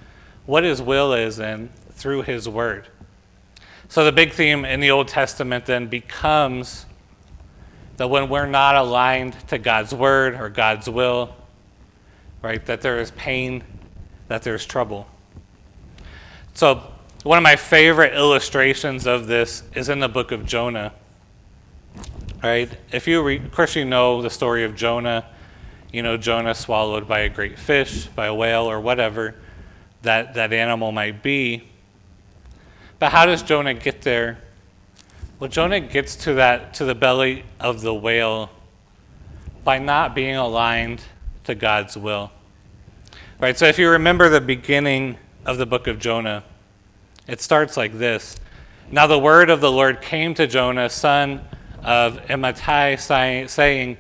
what 0.46 0.64
His 0.64 0.80
will 0.80 1.12
is 1.12 1.38
in 1.38 1.70
through 1.92 2.22
His 2.22 2.48
Word. 2.48 2.88
So 3.88 4.04
the 4.04 4.12
big 4.12 4.32
theme 4.32 4.64
in 4.64 4.80
the 4.80 4.90
Old 4.90 5.08
Testament 5.08 5.66
then 5.66 5.88
becomes 5.88 6.86
that 8.00 8.08
when 8.08 8.30
we're 8.30 8.46
not 8.46 8.76
aligned 8.76 9.36
to 9.46 9.58
God's 9.58 9.92
word 9.92 10.34
or 10.34 10.48
God's 10.48 10.88
will, 10.88 11.36
right, 12.40 12.64
that 12.64 12.80
there 12.80 12.98
is 12.98 13.10
pain, 13.10 13.62
that 14.28 14.42
there's 14.42 14.64
trouble. 14.64 15.06
So 16.54 16.82
one 17.24 17.36
of 17.36 17.42
my 17.42 17.56
favorite 17.56 18.14
illustrations 18.14 19.06
of 19.06 19.26
this 19.26 19.64
is 19.74 19.90
in 19.90 20.00
the 20.00 20.08
book 20.08 20.32
of 20.32 20.46
Jonah. 20.46 20.94
Right? 22.42 22.70
If 22.90 23.06
you 23.06 23.28
of 23.28 23.52
course, 23.52 23.76
you 23.76 23.84
know 23.84 24.22
the 24.22 24.30
story 24.30 24.64
of 24.64 24.74
Jonah. 24.74 25.26
You 25.92 26.02
know, 26.02 26.16
Jonah 26.16 26.54
swallowed 26.54 27.06
by 27.06 27.18
a 27.18 27.28
great 27.28 27.58
fish, 27.58 28.06
by 28.06 28.28
a 28.28 28.34
whale, 28.34 28.64
or 28.64 28.80
whatever 28.80 29.34
that, 30.00 30.32
that 30.32 30.54
animal 30.54 30.90
might 30.90 31.22
be. 31.22 31.68
But 32.98 33.12
how 33.12 33.26
does 33.26 33.42
Jonah 33.42 33.74
get 33.74 34.00
there? 34.00 34.38
Well, 35.40 35.48
Jonah 35.48 35.80
gets 35.80 36.16
to 36.16 36.34
that 36.34 36.74
to 36.74 36.84
the 36.84 36.94
belly 36.94 37.44
of 37.58 37.80
the 37.80 37.94
whale 37.94 38.50
by 39.64 39.78
not 39.78 40.14
being 40.14 40.36
aligned 40.36 41.00
to 41.44 41.54
God's 41.54 41.96
will. 41.96 42.30
Right? 43.38 43.56
So 43.56 43.64
if 43.64 43.78
you 43.78 43.88
remember 43.88 44.28
the 44.28 44.42
beginning 44.42 45.16
of 45.46 45.56
the 45.56 45.64
book 45.64 45.86
of 45.86 45.98
Jonah, 45.98 46.44
it 47.26 47.40
starts 47.40 47.78
like 47.78 47.94
this. 47.94 48.36
Now 48.90 49.06
the 49.06 49.18
word 49.18 49.48
of 49.48 49.62
the 49.62 49.72
Lord 49.72 50.02
came 50.02 50.34
to 50.34 50.46
Jonah, 50.46 50.90
son 50.90 51.40
of 51.82 52.18
Amittai, 52.26 53.48
saying, 53.48 53.96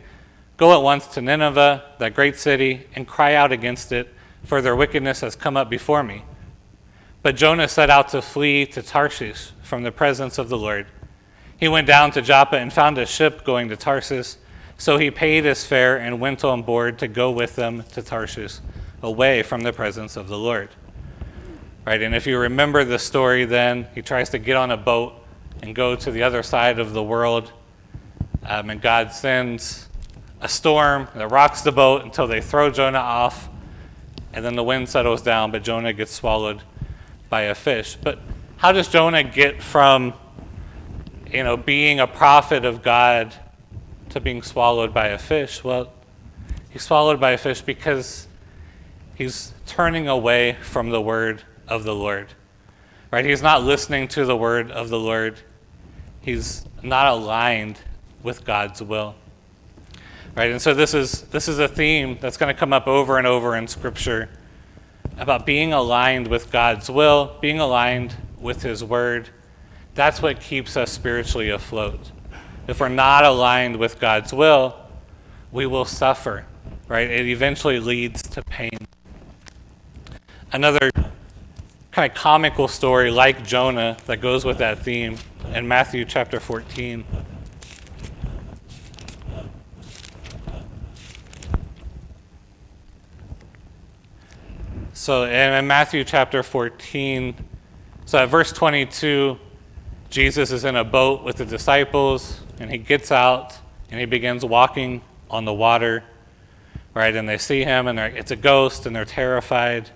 Go 0.58 0.76
at 0.76 0.82
once 0.82 1.06
to 1.06 1.22
Nineveh, 1.22 1.84
that 2.00 2.14
great 2.14 2.36
city, 2.36 2.86
and 2.94 3.08
cry 3.08 3.32
out 3.32 3.50
against 3.50 3.92
it, 3.92 4.12
for 4.44 4.60
their 4.60 4.76
wickedness 4.76 5.22
has 5.22 5.36
come 5.36 5.56
up 5.56 5.70
before 5.70 6.02
me. 6.02 6.22
But 7.22 7.34
Jonah 7.36 7.66
set 7.66 7.88
out 7.88 8.10
to 8.10 8.20
flee 8.20 8.66
to 8.66 8.82
Tarshish 8.82 9.52
from 9.62 9.84
the 9.84 9.92
presence 9.92 10.36
of 10.36 10.50
the 10.50 10.58
Lord. 10.58 10.86
He 11.60 11.68
went 11.68 11.86
down 11.86 12.10
to 12.12 12.22
Joppa 12.22 12.56
and 12.56 12.72
found 12.72 12.98
a 12.98 13.06
ship 13.06 13.44
going 13.44 13.68
to 13.68 13.76
Tarsus. 13.76 14.38
So 14.78 14.96
he 14.96 15.10
paid 15.10 15.44
his 15.44 15.62
fare 15.62 15.98
and 15.98 16.18
went 16.18 16.42
on 16.42 16.62
board 16.62 16.98
to 17.00 17.06
go 17.06 17.30
with 17.30 17.54
them 17.54 17.82
to 17.92 18.02
Tarshish, 18.02 18.60
away 19.02 19.42
from 19.42 19.60
the 19.60 19.74
presence 19.74 20.16
of 20.16 20.28
the 20.28 20.38
Lord. 20.38 20.70
Right, 21.84 22.00
and 22.00 22.14
if 22.14 22.26
you 22.26 22.38
remember 22.38 22.82
the 22.82 22.98
story, 22.98 23.44
then 23.44 23.88
he 23.94 24.00
tries 24.00 24.30
to 24.30 24.38
get 24.38 24.56
on 24.56 24.70
a 24.70 24.78
boat 24.78 25.14
and 25.62 25.74
go 25.74 25.96
to 25.96 26.10
the 26.10 26.22
other 26.22 26.42
side 26.42 26.78
of 26.78 26.94
the 26.94 27.02
world. 27.02 27.52
Um, 28.46 28.70
and 28.70 28.80
God 28.80 29.12
sends 29.12 29.90
a 30.40 30.48
storm 30.48 31.08
that 31.14 31.28
rocks 31.28 31.60
the 31.60 31.72
boat 31.72 32.02
until 32.02 32.26
they 32.26 32.40
throw 32.40 32.70
Jonah 32.70 32.98
off. 32.98 33.50
And 34.32 34.42
then 34.42 34.56
the 34.56 34.64
wind 34.64 34.88
settles 34.88 35.20
down, 35.20 35.50
but 35.50 35.62
Jonah 35.62 35.92
gets 35.92 36.12
swallowed 36.12 36.62
by 37.28 37.42
a 37.42 37.54
fish. 37.54 37.96
But 38.02 38.18
how 38.56 38.72
does 38.72 38.88
Jonah 38.88 39.24
get 39.24 39.62
from, 39.62 40.14
you 41.32 41.44
know, 41.44 41.56
being 41.56 42.00
a 42.00 42.06
prophet 42.06 42.64
of 42.64 42.82
God 42.82 43.34
to 44.10 44.20
being 44.20 44.42
swallowed 44.42 44.92
by 44.92 45.08
a 45.08 45.18
fish? 45.18 45.62
Well, 45.62 45.92
he's 46.70 46.82
swallowed 46.82 47.20
by 47.20 47.32
a 47.32 47.38
fish 47.38 47.60
because 47.60 48.26
he's 49.14 49.52
turning 49.66 50.08
away 50.08 50.56
from 50.62 50.90
the 50.90 51.00
word 51.00 51.42
of 51.68 51.84
the 51.84 51.94
Lord. 51.94 52.28
Right? 53.10 53.24
He's 53.24 53.42
not 53.42 53.62
listening 53.62 54.08
to 54.08 54.24
the 54.24 54.36
word 54.36 54.70
of 54.70 54.88
the 54.88 54.98
Lord. 54.98 55.38
He's 56.20 56.64
not 56.82 57.06
aligned 57.08 57.78
with 58.22 58.44
God's 58.44 58.82
will. 58.82 59.14
Right? 60.36 60.50
And 60.50 60.62
so 60.62 60.74
this 60.74 60.94
is 60.94 61.22
this 61.22 61.48
is 61.48 61.58
a 61.58 61.66
theme 61.66 62.18
that's 62.20 62.36
going 62.36 62.54
to 62.54 62.58
come 62.58 62.72
up 62.72 62.86
over 62.86 63.18
and 63.18 63.26
over 63.26 63.56
in 63.56 63.66
scripture 63.66 64.28
about 65.18 65.44
being 65.44 65.72
aligned 65.72 66.28
with 66.28 66.50
God's 66.50 66.88
will, 66.88 67.36
being 67.40 67.58
aligned 67.58 68.14
with 68.38 68.62
His 68.62 68.82
Word. 68.82 69.28
That's 70.00 70.22
what 70.22 70.40
keeps 70.40 70.78
us 70.78 70.90
spiritually 70.90 71.50
afloat. 71.50 72.10
If 72.66 72.80
we're 72.80 72.88
not 72.88 73.22
aligned 73.26 73.76
with 73.76 74.00
God's 74.00 74.32
will, 74.32 74.74
we 75.52 75.66
will 75.66 75.84
suffer, 75.84 76.46
right? 76.88 77.10
It 77.10 77.26
eventually 77.26 77.78
leads 77.80 78.22
to 78.22 78.40
pain. 78.40 78.78
Another 80.52 80.90
kind 81.90 82.10
of 82.10 82.16
comical 82.16 82.66
story 82.66 83.10
like 83.10 83.44
Jonah 83.44 83.98
that 84.06 84.22
goes 84.22 84.42
with 84.42 84.56
that 84.56 84.78
theme 84.78 85.18
in 85.52 85.68
Matthew 85.68 86.06
chapter 86.06 86.40
14. 86.40 87.04
So 94.94 95.24
in 95.24 95.66
Matthew 95.66 96.04
chapter 96.04 96.42
14, 96.42 97.34
so 98.06 98.16
at 98.16 98.30
verse 98.30 98.50
22, 98.50 99.38
Jesus 100.10 100.50
is 100.50 100.64
in 100.64 100.74
a 100.74 100.82
boat 100.82 101.22
with 101.22 101.36
the 101.36 101.46
disciples, 101.46 102.40
and 102.58 102.68
he 102.68 102.78
gets 102.78 103.12
out 103.12 103.56
and 103.90 104.00
he 104.00 104.06
begins 104.06 104.44
walking 104.44 105.02
on 105.30 105.44
the 105.44 105.54
water, 105.54 106.02
right? 106.94 107.14
And 107.14 107.28
they 107.28 107.38
see 107.38 107.62
him, 107.62 107.86
and 107.86 107.98
it's 107.98 108.32
a 108.32 108.36
ghost, 108.36 108.86
and 108.86 108.94
they're 108.94 109.04
terrified. 109.04 109.90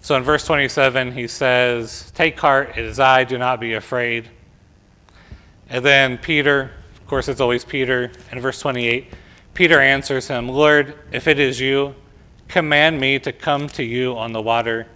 So 0.00 0.16
in 0.16 0.22
verse 0.22 0.44
27, 0.44 1.12
he 1.12 1.26
says, 1.26 2.10
Take 2.14 2.38
heart, 2.38 2.76
it 2.76 2.84
is 2.84 3.00
I, 3.00 3.24
do 3.24 3.38
not 3.38 3.60
be 3.60 3.72
afraid. 3.72 4.28
And 5.68 5.84
then 5.84 6.18
Peter, 6.18 6.72
of 6.96 7.06
course, 7.06 7.28
it's 7.28 7.40
always 7.40 7.64
Peter. 7.64 8.12
In 8.30 8.40
verse 8.40 8.60
28, 8.60 9.06
Peter 9.54 9.80
answers 9.80 10.28
him, 10.28 10.48
Lord, 10.48 10.94
if 11.10 11.26
it 11.26 11.38
is 11.38 11.60
you, 11.60 11.94
command 12.48 13.00
me 13.00 13.18
to 13.20 13.32
come 13.32 13.68
to 13.68 13.82
you 13.82 14.16
on 14.16 14.32
the 14.32 14.42
water. 14.42 14.86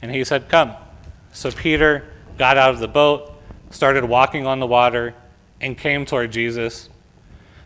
And 0.00 0.10
he 0.10 0.24
said, 0.24 0.48
Come. 0.48 0.74
So 1.32 1.50
Peter 1.52 2.04
got 2.38 2.56
out 2.56 2.74
of 2.74 2.80
the 2.80 2.88
boat, 2.88 3.31
started 3.72 4.04
walking 4.04 4.46
on 4.46 4.60
the 4.60 4.66
water, 4.66 5.14
and 5.60 5.76
came 5.76 6.04
toward 6.06 6.30
Jesus. 6.32 6.88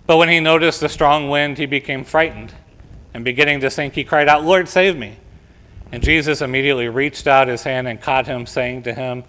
But 0.06 0.18
when 0.18 0.28
he 0.28 0.40
noticed 0.40 0.80
the 0.80 0.88
strong 0.88 1.28
wind, 1.28 1.58
he 1.58 1.66
became 1.66 2.04
frightened. 2.04 2.54
And 3.12 3.24
beginning 3.24 3.60
to 3.60 3.70
sink, 3.70 3.94
he 3.94 4.04
cried 4.04 4.28
out, 4.28 4.44
Lord, 4.44 4.68
save 4.68 4.96
me. 4.96 5.16
And 5.90 6.02
Jesus 6.02 6.42
immediately 6.42 6.88
reached 6.88 7.26
out 7.26 7.48
his 7.48 7.62
hand 7.62 7.88
and 7.88 8.00
caught 8.00 8.26
him, 8.26 8.46
saying 8.46 8.82
to 8.84 8.94
him, 8.94 9.24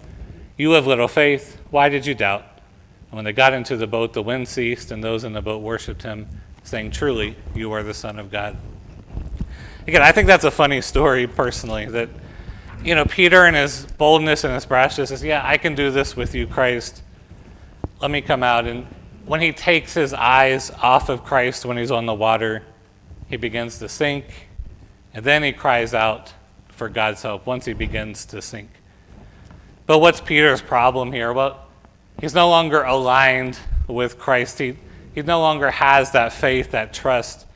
You 0.56 0.72
have 0.72 0.86
little 0.86 1.08
faith. 1.08 1.60
Why 1.70 1.88
did 1.88 2.04
you 2.04 2.14
doubt? 2.14 2.44
And 3.10 3.16
when 3.16 3.24
they 3.24 3.32
got 3.32 3.54
into 3.54 3.76
the 3.76 3.86
boat, 3.86 4.12
the 4.12 4.22
wind 4.22 4.48
ceased, 4.48 4.90
and 4.90 5.02
those 5.02 5.24
in 5.24 5.32
the 5.32 5.40
boat 5.40 5.62
worshipped 5.62 6.02
him, 6.02 6.28
saying, 6.62 6.90
Truly, 6.90 7.36
you 7.54 7.72
are 7.72 7.82
the 7.82 7.94
Son 7.94 8.18
of 8.18 8.30
God. 8.30 8.56
Again, 9.86 10.02
I 10.02 10.12
think 10.12 10.26
that's 10.26 10.44
a 10.44 10.50
funny 10.50 10.82
story 10.82 11.26
personally 11.26 11.86
that, 11.86 12.10
you 12.84 12.94
know, 12.94 13.04
Peter 13.04 13.44
and 13.44 13.56
his 13.56 13.86
boldness 13.98 14.44
and 14.44 14.54
his 14.54 14.66
brashness 14.66 15.08
says, 15.08 15.22
Yeah, 15.22 15.42
I 15.44 15.58
can 15.58 15.74
do 15.74 15.90
this 15.90 16.16
with 16.16 16.34
you, 16.34 16.46
Christ. 16.46 17.02
Let 18.00 18.10
me 18.10 18.20
come 18.20 18.42
out. 18.42 18.66
And 18.66 18.86
when 19.26 19.40
he 19.40 19.52
takes 19.52 19.94
his 19.94 20.12
eyes 20.14 20.70
off 20.70 21.08
of 21.08 21.24
Christ 21.24 21.64
when 21.64 21.76
he's 21.76 21.90
on 21.90 22.06
the 22.06 22.14
water, 22.14 22.62
he 23.28 23.36
begins 23.36 23.78
to 23.78 23.88
sink. 23.88 24.48
And 25.12 25.24
then 25.24 25.42
he 25.42 25.52
cries 25.52 25.94
out 25.94 26.32
for 26.68 26.88
God's 26.88 27.22
help 27.22 27.46
once 27.46 27.64
he 27.64 27.72
begins 27.72 28.24
to 28.26 28.40
sink. 28.40 28.70
But 29.86 29.98
what's 29.98 30.20
Peter's 30.20 30.62
problem 30.62 31.12
here? 31.12 31.32
Well, 31.32 31.66
he's 32.20 32.34
no 32.34 32.48
longer 32.48 32.82
aligned 32.82 33.58
with 33.86 34.18
Christ. 34.18 34.58
He, 34.58 34.76
he 35.14 35.22
no 35.22 35.40
longer 35.40 35.70
has 35.70 36.12
that 36.12 36.32
faith, 36.32 36.70
that 36.70 36.92
trust 36.92 37.46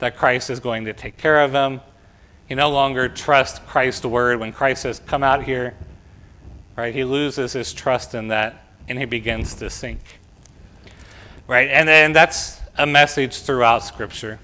that 0.00 0.16
Christ 0.16 0.50
is 0.50 0.58
going 0.58 0.86
to 0.86 0.92
take 0.92 1.16
care 1.16 1.40
of 1.42 1.52
him. 1.52 1.80
He 2.48 2.54
no 2.54 2.70
longer 2.70 3.08
trusts 3.08 3.60
Christ's 3.66 4.04
word. 4.04 4.40
When 4.40 4.52
Christ 4.52 4.82
says, 4.82 5.00
Come 5.06 5.22
out 5.22 5.44
here, 5.44 5.74
right, 6.76 6.94
he 6.94 7.04
loses 7.04 7.52
his 7.52 7.72
trust 7.72 8.14
in 8.14 8.28
that 8.28 8.62
and 8.88 8.98
he 8.98 9.04
begins 9.04 9.54
to 9.54 9.70
sink. 9.70 10.00
Right? 11.46 11.68
And 11.68 11.88
then 11.88 12.12
that's 12.12 12.60
a 12.76 12.86
message 12.86 13.42
throughout 13.42 13.84
Scripture. 13.84 14.38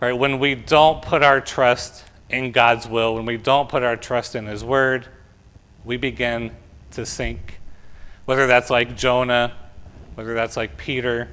Right? 0.00 0.12
When 0.12 0.38
we 0.38 0.54
don't 0.54 1.02
put 1.02 1.22
our 1.22 1.40
trust 1.40 2.04
in 2.28 2.52
God's 2.52 2.86
will, 2.86 3.14
when 3.14 3.26
we 3.26 3.36
don't 3.36 3.68
put 3.68 3.82
our 3.82 3.96
trust 3.96 4.34
in 4.34 4.46
His 4.46 4.64
Word, 4.64 5.06
we 5.84 5.96
begin 5.96 6.54
to 6.92 7.06
sink. 7.06 7.60
Whether 8.26 8.46
that's 8.46 8.70
like 8.70 8.96
Jonah, 8.96 9.54
whether 10.14 10.34
that's 10.34 10.56
like 10.56 10.76
Peter, 10.76 11.28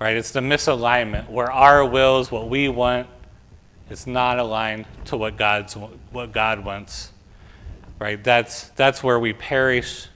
right? 0.00 0.16
It's 0.16 0.30
the 0.30 0.40
misalignment 0.40 1.28
where 1.28 1.50
our 1.50 1.84
wills, 1.84 2.30
what 2.30 2.48
we 2.48 2.68
want, 2.68 3.08
is 3.90 4.06
not 4.06 4.38
aligned 4.38 4.86
to 5.06 5.16
what 5.16 5.36
God's 5.36 5.74
what 5.74 6.32
God 6.32 6.64
wants. 6.64 7.12
Right? 7.98 8.22
That's 8.22 8.68
that's 8.70 9.02
where 9.02 9.18
we 9.18 9.32
perish 9.32 10.08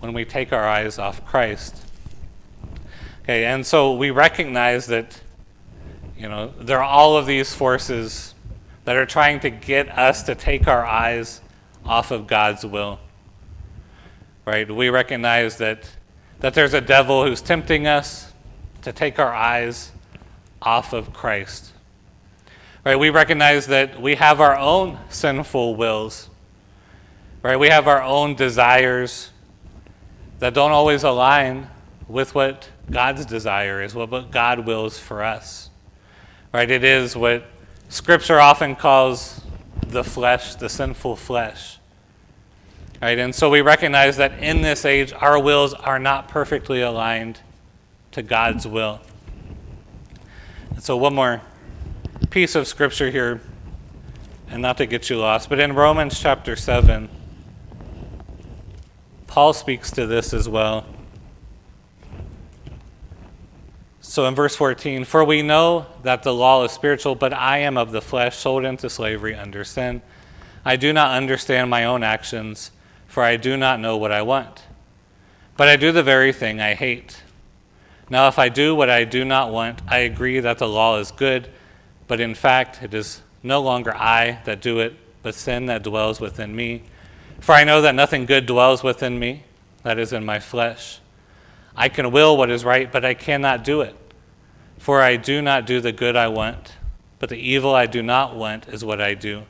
when 0.00 0.12
we 0.12 0.24
take 0.24 0.52
our 0.52 0.66
eyes 0.66 0.98
off 0.98 1.24
Christ. 1.24 1.84
Okay, 3.22 3.46
and 3.46 3.64
so 3.64 3.94
we 3.94 4.10
recognize 4.10 4.86
that, 4.88 5.18
you 6.14 6.28
know, 6.28 6.52
there 6.60 6.78
are 6.78 6.84
all 6.84 7.16
of 7.16 7.24
these 7.24 7.54
forces 7.54 8.34
that 8.84 8.96
are 8.96 9.06
trying 9.06 9.40
to 9.40 9.50
get 9.50 9.88
us 9.98 10.22
to 10.24 10.34
take 10.34 10.68
our 10.68 10.84
eyes 10.84 11.40
off 11.86 12.10
of 12.10 12.26
God's 12.26 12.66
will. 12.66 13.00
Right? 14.44 14.70
We 14.70 14.90
recognize 14.90 15.56
that, 15.56 15.90
that 16.40 16.52
there's 16.52 16.74
a 16.74 16.82
devil 16.82 17.24
who's 17.24 17.40
tempting 17.40 17.86
us 17.86 18.32
to 18.82 18.92
take 18.92 19.18
our 19.18 19.32
eyes 19.32 19.90
off 20.60 20.92
of 20.92 21.14
Christ. 21.14 21.72
Right? 22.84 22.98
We 22.98 23.10
recognize 23.10 23.66
that 23.68 24.00
we 24.00 24.16
have 24.16 24.40
our 24.40 24.56
own 24.56 24.98
sinful 25.08 25.76
wills. 25.76 26.28
Right? 27.42 27.56
We 27.56 27.68
have 27.68 27.88
our 27.88 28.02
own 28.02 28.34
desires 28.34 29.30
that 30.38 30.52
don't 30.52 30.72
always 30.72 31.02
align 31.02 31.68
with 32.08 32.34
what 32.34 32.68
God's 32.90 33.24
desire 33.24 33.82
is, 33.82 33.94
what 33.94 34.30
God 34.30 34.66
wills 34.66 34.98
for 34.98 35.22
us. 35.22 35.70
Right? 36.52 36.70
It 36.70 36.84
is 36.84 37.16
what 37.16 37.44
Scripture 37.88 38.40
often 38.40 38.76
calls 38.76 39.40
the 39.86 40.04
flesh, 40.04 40.54
the 40.56 40.68
sinful 40.68 41.16
flesh. 41.16 41.78
Right? 43.00 43.18
And 43.18 43.34
so 43.34 43.48
we 43.48 43.62
recognize 43.62 44.18
that 44.18 44.38
in 44.42 44.60
this 44.60 44.84
age, 44.84 45.12
our 45.12 45.38
wills 45.38 45.72
are 45.72 45.98
not 45.98 46.28
perfectly 46.28 46.82
aligned 46.82 47.40
to 48.12 48.22
God's 48.22 48.66
will. 48.66 49.00
And 50.70 50.82
so, 50.82 50.96
one 50.96 51.14
more 51.14 51.42
piece 52.34 52.56
of 52.56 52.66
Scripture 52.66 53.12
here, 53.12 53.40
and 54.48 54.60
not 54.60 54.76
to 54.76 54.86
get 54.86 55.08
you 55.08 55.16
lost, 55.16 55.48
but 55.48 55.60
in 55.60 55.72
Romans 55.72 56.18
chapter 56.18 56.56
7, 56.56 57.08
Paul 59.28 59.52
speaks 59.52 59.92
to 59.92 60.04
this 60.04 60.34
as 60.34 60.48
well. 60.48 60.84
So 64.00 64.26
in 64.26 64.34
verse 64.34 64.56
14, 64.56 65.04
for 65.04 65.22
we 65.22 65.42
know 65.42 65.86
that 66.02 66.24
the 66.24 66.34
law 66.34 66.64
is 66.64 66.72
spiritual, 66.72 67.14
but 67.14 67.32
I 67.32 67.58
am 67.58 67.78
of 67.78 67.92
the 67.92 68.02
flesh, 68.02 68.36
sold 68.36 68.64
into 68.64 68.90
slavery 68.90 69.36
under 69.36 69.62
sin. 69.62 70.02
I 70.64 70.74
do 70.74 70.92
not 70.92 71.12
understand 71.12 71.70
my 71.70 71.84
own 71.84 72.02
actions, 72.02 72.72
for 73.06 73.22
I 73.22 73.36
do 73.36 73.56
not 73.56 73.78
know 73.78 73.96
what 73.96 74.10
I 74.10 74.22
want. 74.22 74.64
But 75.56 75.68
I 75.68 75.76
do 75.76 75.92
the 75.92 76.02
very 76.02 76.32
thing 76.32 76.60
I 76.60 76.74
hate. 76.74 77.22
Now, 78.10 78.26
if 78.26 78.40
I 78.40 78.48
do 78.48 78.74
what 78.74 78.90
I 78.90 79.04
do 79.04 79.24
not 79.24 79.52
want, 79.52 79.82
I 79.86 79.98
agree 79.98 80.40
that 80.40 80.58
the 80.58 80.66
law 80.66 80.98
is 80.98 81.12
good, 81.12 81.48
but 82.06 82.20
in 82.20 82.34
fact, 82.34 82.82
it 82.82 82.94
is 82.94 83.22
no 83.42 83.60
longer 83.60 83.94
I 83.94 84.40
that 84.44 84.60
do 84.60 84.80
it, 84.80 84.94
but 85.22 85.34
sin 85.34 85.66
that 85.66 85.82
dwells 85.82 86.20
within 86.20 86.54
me. 86.54 86.82
For 87.40 87.52
I 87.52 87.64
know 87.64 87.80
that 87.82 87.94
nothing 87.94 88.26
good 88.26 88.46
dwells 88.46 88.82
within 88.82 89.18
me, 89.18 89.44
that 89.82 89.98
is 89.98 90.12
in 90.12 90.24
my 90.24 90.40
flesh. 90.40 91.00
I 91.76 91.88
can 91.88 92.10
will 92.10 92.36
what 92.36 92.50
is 92.50 92.64
right, 92.64 92.90
but 92.90 93.04
I 93.04 93.14
cannot 93.14 93.64
do 93.64 93.80
it. 93.80 93.96
For 94.78 95.02
I 95.02 95.16
do 95.16 95.42
not 95.42 95.66
do 95.66 95.80
the 95.80 95.92
good 95.92 96.16
I 96.16 96.28
want, 96.28 96.74
but 97.18 97.28
the 97.28 97.36
evil 97.36 97.74
I 97.74 97.86
do 97.86 98.02
not 98.02 98.36
want 98.36 98.68
is 98.68 98.84
what 98.84 99.00
I 99.00 99.14
do. 99.14 99.44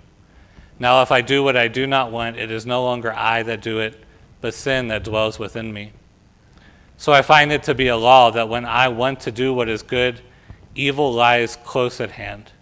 Now, 0.78 1.02
if 1.02 1.12
I 1.12 1.20
do 1.20 1.42
what 1.42 1.56
I 1.56 1.68
do 1.68 1.86
not 1.86 2.10
want, 2.10 2.36
it 2.36 2.50
is 2.50 2.66
no 2.66 2.82
longer 2.82 3.12
I 3.12 3.42
that 3.44 3.62
do 3.62 3.78
it, 3.78 4.02
but 4.40 4.54
sin 4.54 4.88
that 4.88 5.04
dwells 5.04 5.38
within 5.38 5.72
me. 5.72 5.92
So 6.96 7.12
I 7.12 7.22
find 7.22 7.52
it 7.52 7.62
to 7.64 7.74
be 7.74 7.88
a 7.88 7.96
law 7.96 8.30
that 8.30 8.48
when 8.48 8.64
I 8.64 8.88
want 8.88 9.20
to 9.20 9.32
do 9.32 9.52
what 9.52 9.68
is 9.68 9.82
good, 9.82 10.20
evil 10.74 11.12
lies 11.12 11.56
close 11.64 12.00
at 12.00 12.12
hand. 12.12 12.52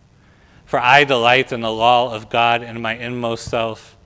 For 0.64 0.78
I 0.80 1.04
delight 1.04 1.52
in 1.52 1.60
the 1.60 1.72
law 1.72 2.14
of 2.14 2.30
God 2.30 2.62
in 2.62 2.80
my 2.80 2.94
inmost 2.94 3.44
self, 3.44 3.96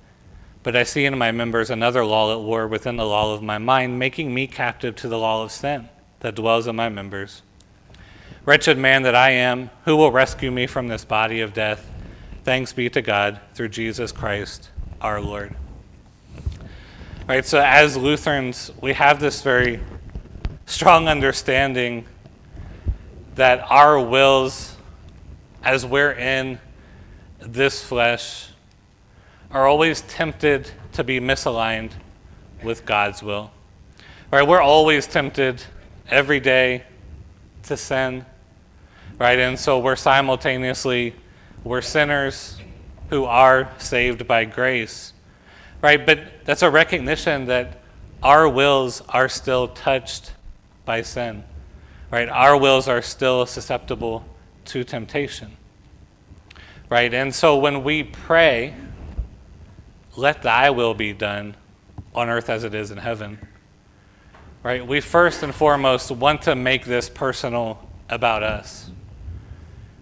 but 0.63 0.75
I 0.75 0.83
see 0.83 1.05
in 1.05 1.17
my 1.17 1.31
members 1.31 1.71
another 1.71 2.05
law 2.05 2.33
at 2.33 2.41
war 2.41 2.67
within 2.67 2.97
the 2.97 3.07
law 3.07 3.33
of 3.35 3.43
my 3.43 3.59
mind, 3.59 3.99
making 3.99 4.35
me 4.35 4.47
captive 4.47 4.97
to 4.97 5.09
the 5.09 5.19
law 5.19 5.45
of 5.45 5.53
sin 5.53 5.89
that 6.21 6.35
dwells 6.35 6.67
in 6.67 6.75
my 6.75 6.89
members. 6.89 7.43
Wretched 8.45 8.79
man 8.79 9.03
that 9.03 9.15
I 9.15 9.31
am, 9.31 9.71
who 9.85 9.97
will 9.97 10.11
rescue 10.11 10.51
me 10.51 10.67
from 10.67 10.89
this 10.89 11.05
body 11.05 11.41
of 11.41 11.55
death? 11.55 11.89
Thanks 12.43 12.73
be 12.73 12.89
to 12.91 13.03
God 13.03 13.41
through 13.55 13.69
Jesus 13.69 14.13
Christ 14.13 14.71
our 15.01 15.21
Lord. 15.21 15.55
All 16.49 17.35
right, 17.35 17.45
so 17.45 17.61
as 17.61 17.97
Lutherans, 17.97 18.71
we 18.81 18.93
have 18.93 19.21
this 19.21 19.43
very 19.43 19.81
strong 20.65 21.09
understanding 21.09 22.07
that 23.37 23.65
our 23.71 24.01
wills, 24.01 24.77
as 25.63 25.87
we're 25.87 26.13
in 26.13 26.59
this 27.41 27.83
flesh, 27.83 28.49
are 29.51 29.67
always 29.67 30.03
tempted 30.03 30.71
to 30.93 31.05
be 31.05 31.21
misaligned 31.21 31.93
with 32.63 32.85
God's 32.85 33.23
will. 33.23 33.51
Right, 34.31 34.47
we're 34.47 34.61
always 34.61 35.07
tempted 35.07 35.63
every 36.11 36.41
day 36.41 36.83
to 37.63 37.77
sin 37.77 38.27
right? 39.19 39.39
And 39.39 39.59
so 39.59 39.79
we're 39.79 39.97
simultaneously 39.97 41.15
we're 41.65 41.83
sinners 41.83 42.59
who 43.11 43.25
are 43.25 43.73
saved 43.79 44.27
by 44.27 44.45
grace, 44.45 45.13
right? 45.83 46.05
But 46.05 46.21
that's 46.45 46.63
a 46.63 46.71
recognition 46.71 47.47
that 47.47 47.81
our 48.23 48.49
wills 48.49 49.01
are 49.09 49.29
still 49.29 49.69
touched 49.69 50.33
by 50.85 51.03
sin, 51.03 51.45
right? 52.11 52.29
Our 52.29 52.57
wills 52.57 52.89
are 52.89 53.03
still 53.03 53.47
susceptible 53.47 54.25
to 54.67 54.85
temptation, 54.85 55.57
right? 56.89 57.13
And 57.13 57.35
so 57.35 57.57
when 57.57 57.85
we 57.85 58.03
pray, 58.03 58.75
let 60.17 60.43
thy 60.43 60.71
will 60.71 60.95
be 60.95 61.13
done 61.13 61.57
on 62.15 62.29
earth 62.29 62.49
as 62.49 62.65
it 62.65 62.75
is 62.75 62.91
in 62.91 62.99
heaven, 62.99 63.39
right? 64.63 64.87
We 64.87 65.01
first 65.01 65.43
and 65.43 65.55
foremost 65.55 66.11
want 66.11 66.43
to 66.43 66.55
make 66.55 66.85
this 66.85 67.09
personal 67.09 67.87
about 68.09 68.43
us 68.43 68.91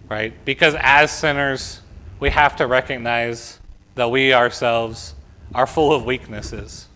right? 0.09 0.33
Because 0.45 0.75
as 0.79 1.11
sinners, 1.11 1.81
we 2.19 2.29
have 2.29 2.55
to 2.57 2.67
recognize 2.67 3.59
that 3.95 4.09
we 4.11 4.33
ourselves 4.33 5.15
are 5.53 5.67
full 5.67 5.93
of 5.93 6.05
weaknesses. 6.05 6.87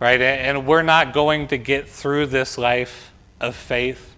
right? 0.00 0.20
And 0.20 0.66
we're 0.66 0.82
not 0.82 1.12
going 1.12 1.48
to 1.48 1.56
get 1.56 1.88
through 1.88 2.26
this 2.26 2.58
life 2.58 3.12
of 3.46 3.54
faith 3.54 4.16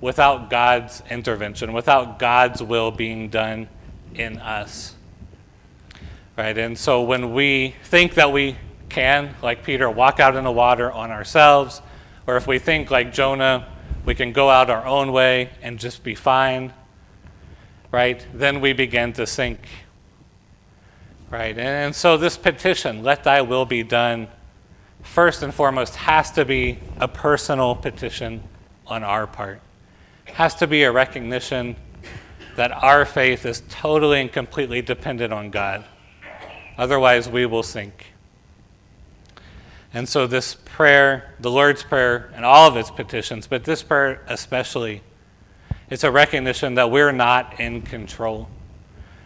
without 0.00 0.50
God's 0.50 1.02
intervention, 1.10 1.72
without 1.72 2.18
God's 2.18 2.62
will 2.62 2.90
being 2.90 3.28
done 3.28 3.68
in 4.14 4.38
us. 4.38 4.94
Right? 6.36 6.56
And 6.56 6.78
so 6.78 7.02
when 7.02 7.34
we 7.34 7.74
think 7.84 8.14
that 8.14 8.32
we 8.32 8.56
can, 8.88 9.34
like 9.42 9.64
Peter, 9.64 9.90
walk 9.90 10.20
out 10.20 10.36
in 10.36 10.44
the 10.44 10.52
water 10.52 10.90
on 10.92 11.10
ourselves, 11.10 11.82
or 12.26 12.36
if 12.36 12.46
we 12.46 12.58
think 12.58 12.90
like 12.90 13.12
Jonah, 13.12 13.66
we 14.04 14.14
can 14.14 14.32
go 14.32 14.48
out 14.48 14.70
our 14.70 14.86
own 14.86 15.12
way 15.12 15.50
and 15.62 15.78
just 15.78 16.04
be 16.04 16.14
fine, 16.14 16.72
right? 17.90 18.24
Then 18.32 18.60
we 18.60 18.72
begin 18.72 19.12
to 19.14 19.26
sink. 19.26 19.60
Right? 21.30 21.58
And 21.58 21.94
so 21.94 22.16
this 22.16 22.38
petition, 22.38 23.02
let 23.02 23.24
thy 23.24 23.42
will 23.42 23.66
be 23.66 23.82
done, 23.82 24.28
first 25.02 25.42
and 25.42 25.52
foremost 25.54 25.96
has 25.96 26.30
to 26.32 26.44
be 26.44 26.78
a 26.98 27.08
personal 27.08 27.74
petition 27.74 28.42
on 28.86 29.02
our 29.02 29.26
part. 29.26 29.60
It 30.26 30.34
has 30.34 30.54
to 30.56 30.66
be 30.66 30.82
a 30.82 30.92
recognition 30.92 31.76
that 32.56 32.72
our 32.72 33.04
faith 33.04 33.46
is 33.46 33.62
totally 33.68 34.20
and 34.20 34.32
completely 34.32 34.82
dependent 34.82 35.32
on 35.32 35.50
God. 35.50 35.84
Otherwise, 36.76 37.28
we 37.28 37.46
will 37.46 37.62
sink. 37.62 38.06
And 39.94 40.08
so, 40.08 40.26
this 40.26 40.54
prayer, 40.54 41.34
the 41.40 41.50
Lord's 41.50 41.82
Prayer, 41.82 42.30
and 42.34 42.44
all 42.44 42.68
of 42.68 42.76
its 42.76 42.90
petitions, 42.90 43.46
but 43.46 43.64
this 43.64 43.82
prayer 43.82 44.22
especially, 44.28 45.02
it's 45.88 46.04
a 46.04 46.10
recognition 46.10 46.74
that 46.74 46.90
we're 46.90 47.12
not 47.12 47.58
in 47.58 47.82
control. 47.82 48.48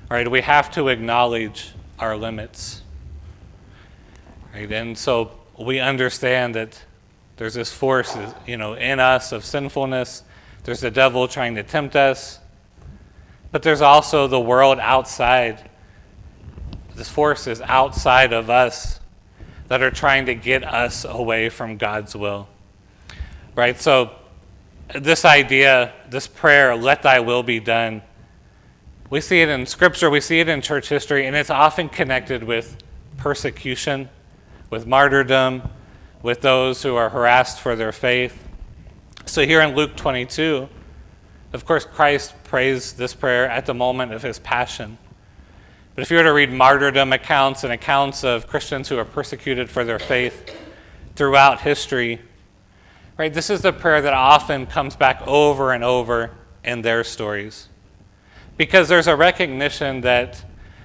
Right? 0.08 0.30
We 0.30 0.42
have 0.42 0.70
to 0.72 0.88
acknowledge 0.88 1.72
our 1.98 2.16
limits. 2.16 2.82
Right? 4.54 4.70
And 4.70 4.96
so 4.96 5.32
we 5.64 5.80
understand 5.80 6.54
that 6.54 6.82
there's 7.36 7.54
this 7.54 7.72
force, 7.72 8.16
you 8.46 8.56
know, 8.56 8.74
in 8.74 9.00
us 9.00 9.32
of 9.32 9.44
sinfulness. 9.44 10.22
There's 10.64 10.80
the 10.80 10.90
devil 10.90 11.26
trying 11.28 11.54
to 11.56 11.62
tempt 11.62 11.96
us. 11.96 12.38
But 13.50 13.62
there's 13.62 13.80
also 13.80 14.26
the 14.26 14.40
world 14.40 14.78
outside. 14.78 15.68
This 16.94 17.08
force 17.08 17.46
is 17.46 17.60
outside 17.60 18.32
of 18.32 18.48
us 18.48 19.00
that 19.68 19.82
are 19.82 19.90
trying 19.90 20.26
to 20.26 20.34
get 20.34 20.64
us 20.64 21.04
away 21.04 21.48
from 21.48 21.76
God's 21.76 22.14
will. 22.14 22.48
Right? 23.54 23.80
So, 23.80 24.12
this 24.94 25.24
idea, 25.24 25.92
this 26.10 26.26
prayer, 26.26 26.76
let 26.76 27.02
thy 27.02 27.20
will 27.20 27.42
be 27.42 27.60
done, 27.60 28.02
we 29.12 29.20
see 29.20 29.42
it 29.42 29.50
in 29.50 29.66
Scripture, 29.66 30.08
we 30.08 30.22
see 30.22 30.40
it 30.40 30.48
in 30.48 30.62
church 30.62 30.88
history, 30.88 31.26
and 31.26 31.36
it's 31.36 31.50
often 31.50 31.90
connected 31.90 32.42
with 32.42 32.78
persecution, 33.18 34.08
with 34.72 34.86
martyrdom, 34.86 35.62
with 36.22 36.40
those 36.40 36.82
who 36.82 36.96
are 36.96 37.10
harassed 37.10 37.60
for 37.60 37.76
their 37.76 37.92
faith. 37.92 38.48
So, 39.26 39.44
here 39.44 39.60
in 39.60 39.76
Luke 39.76 39.96
22, 39.96 40.66
of 41.52 41.66
course, 41.66 41.84
Christ 41.84 42.32
prays 42.44 42.94
this 42.94 43.12
prayer 43.12 43.46
at 43.50 43.66
the 43.66 43.74
moment 43.74 44.14
of 44.14 44.22
his 44.22 44.38
passion. 44.38 44.96
But 45.94 46.00
if 46.00 46.10
you 46.10 46.16
were 46.16 46.22
to 46.22 46.32
read 46.32 46.50
martyrdom 46.50 47.12
accounts 47.12 47.64
and 47.64 47.72
accounts 47.72 48.24
of 48.24 48.46
Christians 48.46 48.88
who 48.88 48.96
are 48.96 49.04
persecuted 49.04 49.68
for 49.68 49.84
their 49.84 49.98
faith 49.98 50.56
throughout 51.16 51.60
history, 51.60 52.22
right, 53.18 53.32
this 53.32 53.50
is 53.50 53.60
the 53.60 53.74
prayer 53.74 54.00
that 54.00 54.14
often 54.14 54.64
comes 54.64 54.96
back 54.96 55.20
over 55.26 55.72
and 55.72 55.84
over 55.84 56.30
in 56.64 56.80
their 56.80 57.04
stories. 57.04 57.68
Because 58.56 58.88
there's 58.88 59.06
a 59.06 59.16
recognition 59.16 60.00
that 60.00 60.42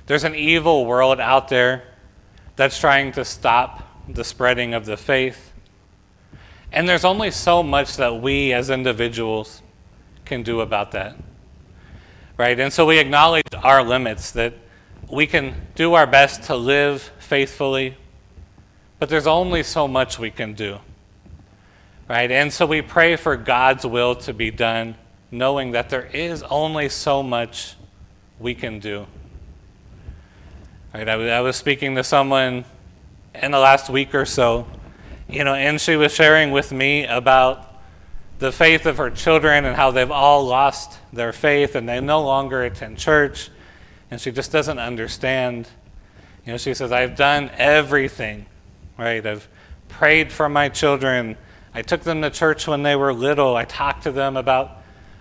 there's 0.07 0.25
an 0.25 0.35
evil 0.35 0.85
world 0.85 1.21
out 1.21 1.47
there 1.47 1.83
that's 2.57 2.79
trying 2.79 3.13
to 3.13 3.23
stop 3.23 3.87
the 4.09 4.23
spreading 4.23 4.73
of 4.73 4.85
the 4.85 4.97
faith. 4.97 5.53
And 6.71 6.89
there's 6.89 7.05
only 7.05 7.31
so 7.31 7.63
much 7.63 7.95
that 7.95 8.21
we 8.21 8.51
as 8.51 8.69
individuals 8.69 9.61
can 10.25 10.43
do 10.43 10.59
about 10.59 10.91
that. 10.91 11.15
Right? 12.35 12.59
And 12.59 12.73
so 12.73 12.85
we 12.85 12.99
acknowledge 12.99 13.45
our 13.63 13.83
limits 13.83 14.31
that 14.31 14.53
we 15.09 15.25
can 15.27 15.55
do 15.75 15.93
our 15.93 16.05
best 16.05 16.43
to 16.43 16.55
live 16.55 17.11
faithfully, 17.19 17.95
but 18.99 19.07
there's 19.07 19.27
only 19.27 19.63
so 19.63 19.87
much 19.87 20.19
we 20.19 20.31
can 20.31 20.53
do. 20.53 20.79
Right? 22.09 22.31
And 22.31 22.51
so 22.51 22.65
we 22.65 22.81
pray 22.81 23.15
for 23.15 23.37
God's 23.37 23.85
will 23.85 24.15
to 24.15 24.33
be 24.33 24.49
done, 24.49 24.95
knowing 25.29 25.71
that 25.71 25.89
there 25.89 26.05
is 26.05 26.41
only 26.43 26.89
so 26.89 27.21
much 27.21 27.75
we 28.39 28.55
can 28.55 28.79
do. 28.79 29.05
Right? 30.93 31.07
I 31.07 31.41
was 31.41 31.55
speaking 31.55 31.95
to 31.95 32.03
someone 32.03 32.65
in 33.35 33.51
the 33.51 33.59
last 33.59 33.89
week 33.89 34.15
or 34.15 34.25
so, 34.25 34.67
you 35.29 35.43
know, 35.43 35.53
and 35.53 35.79
she 35.79 35.95
was 35.95 36.13
sharing 36.13 36.51
with 36.51 36.71
me 36.71 37.05
about 37.05 37.67
the 38.39 38.51
faith 38.51 38.85
of 38.85 38.97
her 38.97 39.09
children 39.09 39.65
and 39.65 39.75
how 39.75 39.91
they've 39.91 40.11
all 40.11 40.45
lost 40.45 40.99
their 41.11 41.33
faith 41.33 41.75
and 41.75 41.89
they 41.89 41.99
no 41.99 42.21
longer 42.21 42.63
attend 42.63 42.97
church. 42.97 43.49
And 44.09 44.21
she 44.21 44.31
just 44.31 44.51
doesn't 44.51 44.79
understand. 44.79 45.67
You 46.45 46.53
know, 46.53 46.57
she 46.57 46.73
says, 46.73 46.91
I've 46.91 47.15
done 47.15 47.51
everything, 47.57 48.45
right? 48.97 49.25
I've 49.25 49.47
prayed 49.89 50.31
for 50.31 50.47
my 50.47 50.69
children. 50.69 51.35
I 51.73 51.81
took 51.81 52.01
them 52.01 52.21
to 52.21 52.29
church 52.29 52.67
when 52.67 52.83
they 52.83 52.95
were 52.95 53.13
little. 53.13 53.55
I 53.55 53.65
talked 53.65 54.03
to 54.03 54.11
them 54.11 54.37
about, 54.37 54.77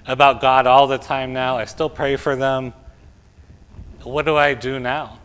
about 0.07 0.41
God 0.41 0.67
all 0.67 0.87
the 0.87 0.99
time 0.99 1.33
now. 1.33 1.57
I 1.57 1.65
still 1.65 1.91
pray 1.91 2.17
for 2.17 2.37
them. 2.37 2.73
What 4.03 4.25
do 4.25 4.37
I 4.37 4.55
do 4.55 4.79
now? 4.79 5.19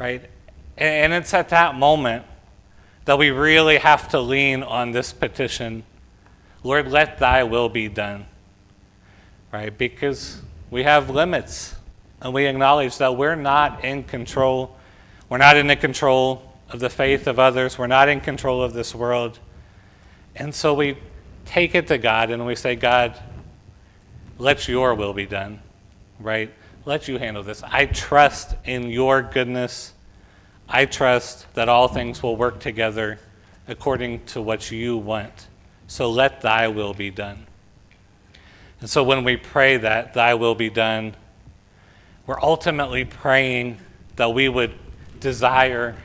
Right? 0.00 0.30
And 0.78 1.12
it's 1.12 1.34
at 1.34 1.50
that 1.50 1.74
moment 1.74 2.24
that 3.04 3.18
we 3.18 3.28
really 3.30 3.76
have 3.76 4.08
to 4.08 4.20
lean 4.20 4.62
on 4.62 4.92
this 4.92 5.12
petition 5.12 5.84
Lord, 6.62 6.90
let 6.90 7.18
thy 7.18 7.42
will 7.44 7.68
be 7.70 7.88
done. 7.88 8.26
Right? 9.52 9.76
Because 9.76 10.42
we 10.70 10.82
have 10.82 11.08
limits 11.08 11.74
and 12.20 12.34
we 12.34 12.46
acknowledge 12.46 12.98
that 12.98 13.16
we're 13.16 13.34
not 13.34 13.82
in 13.82 14.04
control. 14.04 14.76
We're 15.28 15.38
not 15.38 15.56
in 15.56 15.68
the 15.68 15.76
control 15.76 16.52
of 16.68 16.80
the 16.80 16.90
faith 16.90 17.26
of 17.26 17.38
others. 17.38 17.78
We're 17.78 17.86
not 17.86 18.10
in 18.10 18.20
control 18.20 18.62
of 18.62 18.74
this 18.74 18.94
world. 18.94 19.38
And 20.36 20.54
so 20.54 20.74
we 20.74 20.98
take 21.46 21.74
it 21.74 21.86
to 21.88 21.98
God 21.98 22.30
and 22.30 22.44
we 22.46 22.54
say, 22.54 22.76
God, 22.76 23.18
let 24.38 24.68
your 24.68 24.94
will 24.94 25.14
be 25.14 25.24
done. 25.26 25.60
Right? 26.18 26.52
Let 26.86 27.08
you 27.08 27.18
handle 27.18 27.42
this. 27.42 27.62
I 27.62 27.86
trust 27.86 28.54
in 28.64 28.90
your 28.90 29.22
goodness. 29.22 29.92
I 30.66 30.86
trust 30.86 31.52
that 31.54 31.68
all 31.68 31.88
things 31.88 32.22
will 32.22 32.36
work 32.36 32.58
together 32.58 33.18
according 33.68 34.24
to 34.26 34.40
what 34.40 34.70
you 34.70 34.96
want. 34.96 35.48
So 35.86 36.10
let 36.10 36.40
thy 36.40 36.68
will 36.68 36.94
be 36.94 37.10
done. 37.10 37.46
And 38.80 38.88
so 38.88 39.02
when 39.02 39.24
we 39.24 39.36
pray 39.36 39.76
that 39.76 40.14
thy 40.14 40.34
will 40.34 40.54
be 40.54 40.70
done, 40.70 41.14
we're 42.26 42.40
ultimately 42.40 43.04
praying 43.04 43.78
that 44.16 44.32
we 44.32 44.48
would 44.48 44.72
desire 45.18 45.96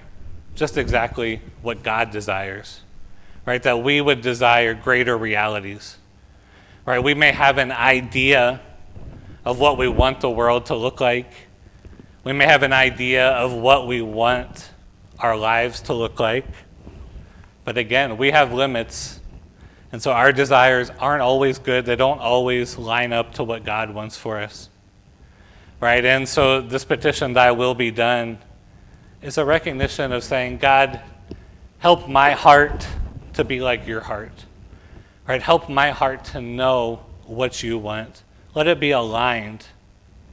just 0.56 0.78
exactly 0.78 1.42
what 1.62 1.84
God 1.84 2.12
desires, 2.12 2.82
right? 3.46 3.64
That 3.64 3.82
we 3.82 4.02
would 4.02 4.22
desire 4.22 4.74
greater 4.74 5.18
realities, 5.18 5.98
right? 6.86 7.00
We 7.00 7.14
may 7.14 7.32
have 7.32 7.58
an 7.58 7.72
idea 7.72 8.60
of 9.46 9.60
what 9.60 9.78
we 9.78 9.88
want 9.88 10.20
the 10.22 10.30
world 10.30 10.66
to 10.68 10.76
look 10.76 11.00
like. 11.00 11.32
We 12.24 12.34
may 12.34 12.46
have 12.46 12.64
an 12.64 12.74
idea 12.74 13.30
of 13.30 13.54
what 13.54 13.88
we 13.88 14.02
want 14.02 14.72
our 15.20 15.38
lives 15.38 15.82
to 15.82 15.94
look 15.94 16.20
like. 16.20 16.48
But 17.64 17.78
again, 17.78 18.18
we 18.18 18.32
have 18.32 18.52
limits 18.52 19.20
and 19.96 20.04
so 20.04 20.12
our 20.12 20.34
desires 20.34 20.92
aren't 21.00 21.22
always 21.22 21.58
good, 21.58 21.86
they 21.86 21.96
don't 21.96 22.20
always 22.20 22.78
line 22.78 23.14
up 23.14 23.36
to 23.36 23.46
what 23.46 23.64
God 23.64 23.92
wants 23.92 24.18
for 24.18 24.42
us. 24.42 24.68
Right? 25.80 26.04
And 26.04 26.28
so 26.28 26.60
this 26.60 26.84
petition, 26.84 27.32
Thy 27.32 27.52
will 27.52 27.76
be 27.76 27.92
done, 27.92 28.40
is 29.22 29.38
a 29.38 29.46
recognition 29.46 30.12
of 30.12 30.26
saying, 30.26 30.58
God, 30.58 31.00
help 31.80 32.10
my 32.10 32.32
heart 32.32 32.86
to 33.36 33.46
be 33.46 33.62
like 33.62 33.88
your 33.88 34.02
heart. 34.02 34.44
Right? 35.26 35.42
Help 35.42 35.70
my 35.70 35.92
heart 35.92 36.26
to 36.26 36.42
know 36.42 37.06
what 37.26 37.64
you 37.64 37.78
want. 37.78 38.24
Let 38.56 38.68
it 38.68 38.80
be 38.80 38.92
aligned 38.92 39.66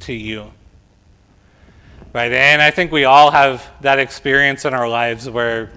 to 0.01 0.13
you. 0.13 0.53
Right? 2.13 2.33
And 2.33 2.63
I 2.63 2.71
think 2.71 2.93
we 2.93 3.05
all 3.05 3.33
have 3.33 3.69
that 3.81 3.99
experience 3.99 4.65
in 4.65 4.75
our 4.75 4.89
lives 4.89 5.29
where 5.29 5.73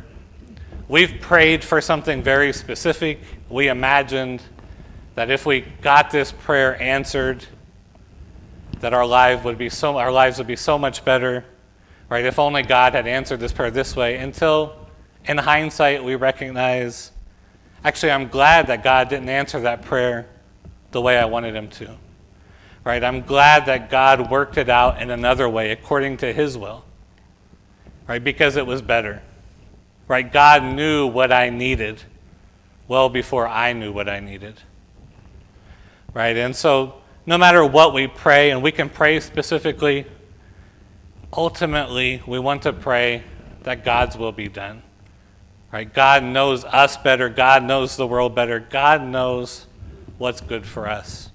we've 0.88 1.20
prayed 1.20 1.64
for 1.64 1.82
something 1.82 2.22
very 2.22 2.54
specific 2.54 3.20
we 3.50 3.68
imagined 3.68 4.44
that 5.16 5.32
if 5.32 5.46
we 5.46 5.62
got 5.82 6.12
this 6.12 6.32
prayer 6.32 6.80
answered, 6.82 7.46
that 8.82 8.94
our 8.94 9.06
life 9.06 9.44
would 9.44 9.58
be 9.58 9.70
so 9.70 9.98
our 9.98 10.12
lives 10.12 10.38
would 10.38 10.48
be 10.48 10.56
so 10.56 10.78
much 10.78 11.04
better. 11.04 11.46
Right? 12.10 12.26
If 12.26 12.38
only 12.38 12.62
God 12.62 12.94
had 12.94 13.08
answered 13.08 13.40
this 13.40 13.54
prayer 13.54 13.72
this 13.72 13.96
way, 13.96 14.18
until 14.18 14.76
in 15.26 15.40
hindsight 15.40 16.04
we 16.04 16.16
recognize 16.16 17.12
actually 17.84 18.12
I'm 18.12 18.28
glad 18.28 18.68
that 18.68 18.84
God 18.84 19.10
didn't 19.10 19.30
answer 19.30 19.62
that 19.62 19.82
prayer 19.82 20.28
the 20.92 21.02
way 21.02 21.18
I 21.18 21.26
wanted 21.26 21.56
him 21.56 21.70
to. 21.70 21.98
Right? 22.86 23.04
I'm 23.04 23.24
glad 23.24 23.66
that 23.66 23.90
God 23.90 24.30
worked 24.30 24.58
it 24.58 24.70
out 24.70 25.02
in 25.02 25.10
another 25.10 25.50
way 25.50 25.72
according 25.72 26.18
to 26.18 26.32
his 26.32 26.56
will. 26.56 26.86
Right? 28.08 28.24
Because 28.24 28.56
it 28.56 28.68
was 28.68 28.84
better. 28.84 29.24
Right? 30.08 30.32
God 30.32 30.64
knew 30.64 31.08
what 31.08 31.34
I 31.34 31.50
needed 31.50 32.04
well 32.88 33.10
before 33.10 33.48
I 33.48 33.74
knew 33.74 33.92
what 33.92 34.08
I 34.08 34.20
needed. 34.20 34.62
Right? 36.14 36.38
And 36.38 36.56
so, 36.56 37.02
no 37.26 37.40
matter 37.40 37.66
what 37.66 37.92
we 37.92 38.06
pray, 38.06 38.52
and 38.52 38.62
we 38.62 38.72
can 38.72 38.90
pray 38.90 39.20
specifically, 39.20 40.06
ultimately, 41.34 42.22
we 42.28 42.38
want 42.38 42.62
to 42.62 42.72
pray 42.72 43.24
that 43.64 43.84
God's 43.84 44.16
will 44.16 44.32
be 44.32 44.48
done. 44.48 44.84
Right? 45.74 45.92
God 45.92 46.24
knows 46.24 46.64
us 46.64 46.98
better. 46.98 47.30
God 47.30 47.64
knows 47.64 47.98
the 47.98 48.06
world 48.06 48.36
better. 48.36 48.60
God 48.60 49.02
knows 49.02 49.66
what's 50.20 50.40
good 50.40 50.68
for 50.68 50.88
us. 50.88 51.32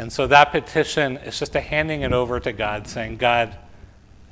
And 0.00 0.10
so 0.10 0.26
that 0.28 0.50
petition 0.50 1.18
is 1.18 1.38
just 1.38 1.54
a 1.54 1.60
handing 1.60 2.00
it 2.00 2.14
over 2.14 2.40
to 2.40 2.52
God, 2.52 2.88
saying, 2.88 3.18
God, 3.18 3.54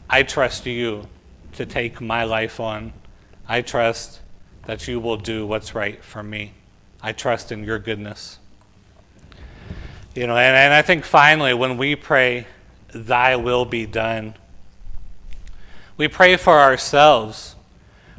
I 0.09 0.23
trust 0.23 0.65
you 0.65 1.07
to 1.53 1.67
take 1.67 2.01
my 2.01 2.25
life 2.25 2.59
on. 2.59 2.95
I 3.47 3.61
trust 3.61 4.21
that 4.65 4.89
you 4.89 4.99
will 4.99 5.19
do 5.19 5.47
what's 5.47 5.75
right 5.75 6.03
for 6.03 6.23
me. 6.23 6.55
I 7.03 7.13
trust 7.13 7.53
in 7.53 7.65
your 7.65 7.79
goodness. 7.79 8.39
You 10.15 10.27
know, 10.27 10.39
and, 10.39 10.57
and 10.57 10.73
I 10.73 10.81
think 10.81 11.05
finally, 11.05 11.53
when 11.53 11.77
we 11.77 11.97
pray, 11.97 12.47
Thy 12.95 13.37
will 13.37 13.67
be 13.67 13.85
done, 13.85 14.37
we 15.99 16.09
pray 16.09 16.39
for 16.39 16.59
ourselves, 16.59 17.57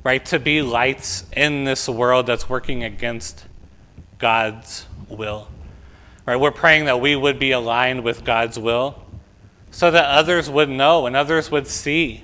right, 0.04 0.24
to 0.26 0.38
be 0.38 0.62
lights 0.62 1.26
in 1.36 1.64
this 1.64 1.90
world 1.90 2.28
that's 2.28 2.48
working 2.48 2.84
against 2.84 3.46
God's 4.20 4.86
will. 5.08 5.48
Right? 6.30 6.40
We're 6.40 6.52
praying 6.52 6.86
that 6.86 7.02
we 7.02 7.16
would 7.16 7.40
be 7.40 7.50
aligned 7.50 8.04
with 8.04 8.24
God's 8.24 8.60
will 8.60 9.04
so 9.72 9.90
that 9.90 10.06
others 10.06 10.48
would 10.48 10.70
know 10.70 11.08
and 11.08 11.16
others 11.16 11.50
would 11.50 11.66
see 11.66 12.24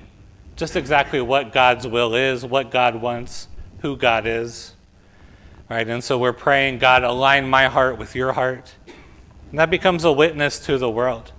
just 0.54 0.76
exactly 0.76 1.20
what 1.20 1.52
God's 1.52 1.88
will 1.88 2.14
is, 2.14 2.46
what 2.46 2.70
God 2.70 3.02
wants, 3.02 3.48
who 3.80 3.96
God 3.96 4.24
is. 4.24 4.76
Right? 5.68 5.88
And 5.88 6.04
so 6.04 6.18
we're 6.18 6.32
praying, 6.32 6.78
God, 6.78 7.02
align 7.02 7.50
my 7.50 7.66
heart 7.66 7.98
with 7.98 8.14
your 8.14 8.34
heart. 8.34 8.76
And 9.50 9.58
that 9.58 9.70
becomes 9.70 10.04
a 10.04 10.12
witness 10.12 10.60
to 10.66 10.78
the 10.78 10.88
world. 10.88 11.32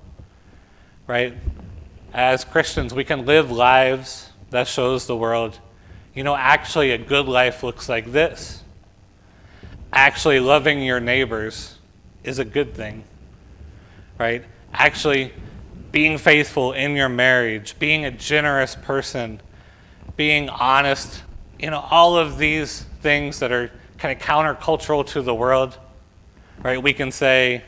Right? 1.07 1.37
As 2.13 2.43
Christians, 2.43 2.93
we 2.93 3.05
can 3.05 3.25
live 3.25 3.49
lives 3.49 4.31
that 4.49 4.67
shows 4.67 5.07
the 5.07 5.15
world, 5.15 5.57
you 6.13 6.25
know, 6.25 6.35
actually 6.35 6.91
a 6.91 6.97
good 6.97 7.29
life 7.29 7.63
looks 7.63 7.87
like 7.87 8.11
this. 8.11 8.61
Actually 9.93 10.41
loving 10.41 10.81
your 10.83 10.99
neighbors 10.99 11.76
is 12.27 12.39
a 12.39 12.45
good 12.45 12.73
thing. 12.73 13.03
Right? 14.19 14.43
Actually 14.73 15.33
being 15.91 16.17
faithful 16.17 16.73
in 16.73 16.95
your 16.95 17.09
marriage, 17.09 17.79
being 17.79 18.05
a 18.05 18.11
generous 18.11 18.75
person, 18.75 19.41
being 20.15 20.49
honest, 20.49 21.23
you 21.57 21.69
know, 21.69 21.85
all 21.89 22.17
of 22.17 22.37
these 22.37 22.85
things 23.01 23.39
that 23.39 23.51
are 23.51 23.71
kind 23.97 24.15
of 24.15 24.23
countercultural 24.23 25.05
to 25.07 25.21
the 25.21 25.33
world, 25.33 25.77
right? 26.61 26.81
We 26.81 26.93
can 26.93 27.11
say, 27.11 27.63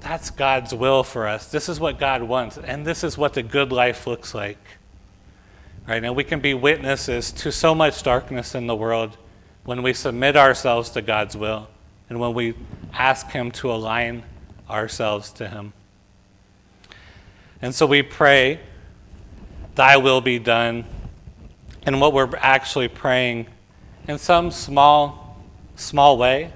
that's 0.00 0.30
God's 0.30 0.74
will 0.74 1.02
for 1.02 1.26
us. 1.26 1.46
This 1.46 1.68
is 1.68 1.80
what 1.80 1.98
God 1.98 2.22
wants, 2.22 2.58
and 2.58 2.86
this 2.86 3.02
is 3.02 3.16
what 3.16 3.32
the 3.32 3.42
good 3.42 3.72
life 3.72 4.06
looks 4.06 4.34
like. 4.34 4.58
Right? 5.88 6.04
And 6.04 6.14
we 6.14 6.24
can 6.24 6.40
be 6.40 6.54
witnesses 6.54 7.32
to 7.32 7.50
so 7.50 7.74
much 7.74 8.02
darkness 8.02 8.54
in 8.54 8.66
the 8.66 8.76
world 8.76 9.16
when 9.64 9.82
we 9.82 9.94
submit 9.94 10.36
ourselves 10.36 10.90
to 10.90 11.02
God's 11.02 11.36
will 11.36 11.68
and 12.14 12.20
when 12.20 12.32
we 12.32 12.54
ask 12.92 13.28
Him 13.30 13.50
to 13.50 13.72
align 13.72 14.22
ourselves 14.70 15.32
to 15.32 15.48
Him. 15.48 15.72
And 17.60 17.74
so 17.74 17.86
we 17.86 18.02
pray, 18.02 18.60
Thy 19.74 19.96
will 19.96 20.20
be 20.20 20.38
done. 20.38 20.84
And 21.84 22.00
what 22.00 22.12
we're 22.12 22.30
actually 22.36 22.86
praying 22.86 23.48
in 24.06 24.18
some 24.18 24.52
small, 24.52 25.44
small 25.74 26.16
way 26.16 26.52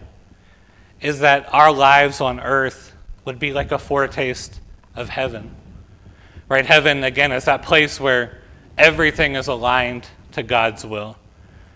is 1.01 1.18
that 1.18 1.53
our 1.53 1.73
lives 1.73 2.21
on 2.21 2.38
earth 2.38 2.94
would 3.25 3.40
be 3.40 3.53
like 3.53 3.73
a 3.73 3.81
foretaste 3.81 4.61
of 4.94 5.09
heaven. 5.09 5.51
Right? 6.49 6.64
Heaven, 6.66 7.03
again, 7.03 7.33
is 7.33 7.47
that 7.47 7.62
place 7.62 7.99
where 7.99 8.38
everything 8.79 9.35
is 9.35 9.49
aligned 9.49 10.07
to 10.33 10.44
God's 10.44 10.87
will. 10.87 11.16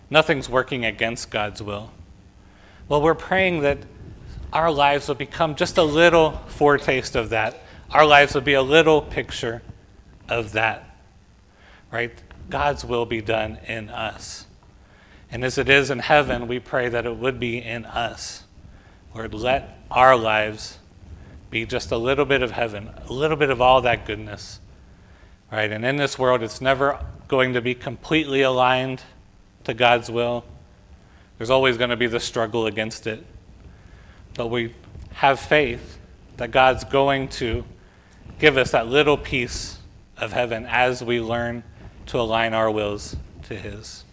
Nothing's 0.09 0.47
working 0.47 0.85
against 0.85 1.29
God's 1.29 1.61
will. 1.61 1.91
Well, 2.89 3.01
we're 3.01 3.15
praying 3.15 3.61
that 3.61 3.79
our 4.51 4.71
lives 4.71 5.07
will 5.07 5.15
become 5.15 5.55
just 5.55 5.77
a 5.77 5.83
little 5.83 6.31
foretaste 6.47 7.15
of 7.15 7.29
that. 7.29 7.59
Our 7.91 8.05
lives 8.05 8.33
will 8.33 8.41
be 8.41 8.53
a 8.53 8.61
little 8.61 9.01
picture 9.01 9.61
of 10.27 10.51
that. 10.53 10.97
Right? 11.91 12.11
God's 12.49 12.83
will 12.83 13.05
be 13.05 13.21
done 13.21 13.57
in 13.67 13.89
us. 13.89 14.45
And 15.31 15.43
as 15.43 15.57
it 15.57 15.69
is 15.69 15.89
in 15.89 15.99
heaven, 15.99 16.47
we 16.47 16.59
pray 16.59 16.89
that 16.89 17.05
it 17.05 17.17
would 17.17 17.39
be 17.39 17.57
in 17.57 17.85
us. 17.85 18.43
Lord, 19.15 19.33
let 19.33 19.79
our 19.89 20.15
lives 20.15 20.77
be 21.49 21.65
just 21.65 21.91
a 21.91 21.97
little 21.97 22.25
bit 22.25 22.41
of 22.41 22.51
heaven, 22.51 22.89
a 23.07 23.13
little 23.13 23.37
bit 23.37 23.49
of 23.49 23.61
all 23.61 23.81
that 23.81 24.05
goodness. 24.05 24.59
Right? 25.51 25.71
And 25.71 25.85
in 25.85 25.95
this 25.95 26.19
world, 26.19 26.43
it's 26.43 26.61
never 26.61 27.03
going 27.27 27.53
to 27.53 27.61
be 27.61 27.75
completely 27.75 28.41
aligned 28.41 29.01
to 29.63 29.73
God's 29.73 30.11
will. 30.11 30.45
There's 31.43 31.49
always 31.49 31.75
going 31.75 31.89
to 31.89 31.97
be 31.97 32.07
the 32.07 32.21
struggle 32.21 32.67
against 32.67 33.05
it. 33.05 33.21
But 34.35 34.47
we 34.47 34.73
have 35.15 35.41
faith 35.41 35.99
that 36.37 36.51
God's 36.51 36.85
going 36.85 37.27
to 37.31 37.65
give 38.39 38.55
us 38.55 38.71
that 38.71 38.87
little 38.87 39.17
piece 39.17 39.79
of 40.15 40.31
heaven 40.31 40.65
as 40.65 41.03
we 41.03 41.19
learn 41.19 41.65
to 42.05 42.17
align 42.17 42.53
our 42.53 42.71
wills 42.71 43.17
to 43.49 43.57
His. 43.57 44.05